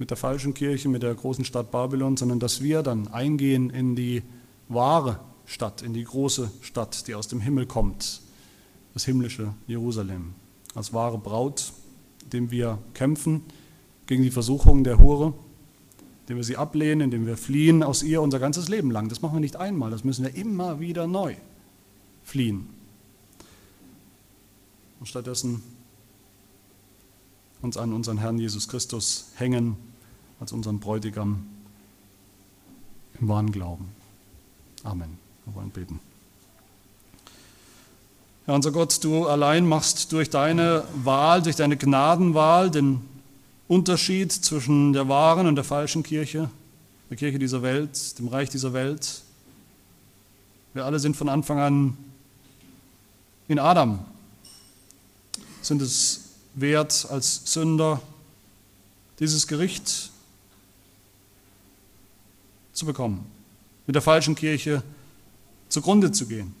[0.00, 3.94] mit der falschen Kirche, mit der großen Stadt Babylon, sondern dass wir dann eingehen in
[3.94, 4.22] die
[4.68, 8.22] wahre Stadt, in die große Stadt, die aus dem Himmel kommt,
[8.94, 10.32] das himmlische Jerusalem,
[10.74, 11.74] als wahre Braut,
[12.24, 13.42] indem wir kämpfen
[14.06, 15.34] gegen die Versuchungen der Hure,
[16.22, 19.10] indem wir sie ablehnen, indem wir fliehen aus ihr unser ganzes Leben lang.
[19.10, 21.34] Das machen wir nicht einmal, das müssen wir immer wieder neu
[22.24, 22.70] fliehen.
[24.98, 25.62] Und stattdessen
[27.60, 29.89] uns an unseren Herrn Jesus Christus hängen
[30.40, 31.46] als unseren Bräutigam
[33.20, 33.88] im wahren Glauben.
[34.82, 35.18] Amen.
[35.44, 36.00] Wir wollen beten.
[38.46, 43.02] Herr unser Gott, du allein machst durch deine Wahl, durch deine Gnadenwahl den
[43.68, 46.50] Unterschied zwischen der wahren und der falschen Kirche,
[47.10, 49.22] der Kirche dieser Welt, dem Reich dieser Welt.
[50.72, 51.96] Wir alle sind von Anfang an
[53.46, 53.98] in Adam,
[55.60, 58.00] sind es wert als Sünder,
[59.18, 60.10] dieses Gericht
[62.80, 63.26] zu bekommen,
[63.86, 64.82] mit der falschen Kirche
[65.68, 66.54] zugrunde zu gehen.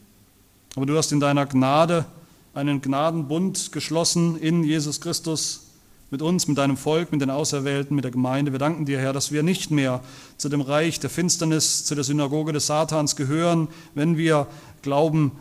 [0.76, 2.04] Aber du hast in deiner Gnade
[2.52, 5.68] einen Gnadenbund geschlossen in Jesus Christus
[6.10, 8.52] mit uns, mit deinem Volk, mit den Auserwählten, mit der Gemeinde.
[8.52, 10.02] Wir danken dir, Herr, dass wir nicht mehr
[10.36, 14.46] zu dem Reich der Finsternis, zu der Synagoge des Satans gehören, wenn wir
[14.82, 15.32] glauben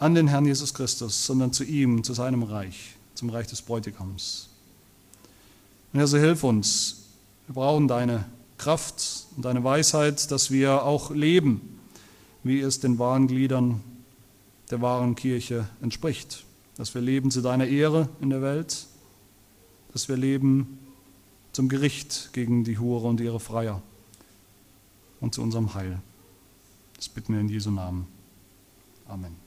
[0.00, 4.48] an den Herrn Jesus Christus, sondern zu ihm, zu seinem Reich, zum Reich des Bräutigams.
[5.92, 7.04] Und Herr, so hilf uns.
[7.46, 8.24] Wir brauchen deine
[8.58, 11.78] Kraft und deine Weisheit, dass wir auch leben,
[12.42, 13.82] wie es den wahren Gliedern
[14.70, 16.44] der wahren Kirche entspricht.
[16.76, 18.86] Dass wir leben zu deiner Ehre in der Welt,
[19.92, 20.78] dass wir leben
[21.52, 23.82] zum Gericht gegen die Hure und ihre Freier
[25.20, 26.00] und zu unserem Heil.
[26.96, 28.06] Das bitten wir in Jesu Namen.
[29.06, 29.45] Amen.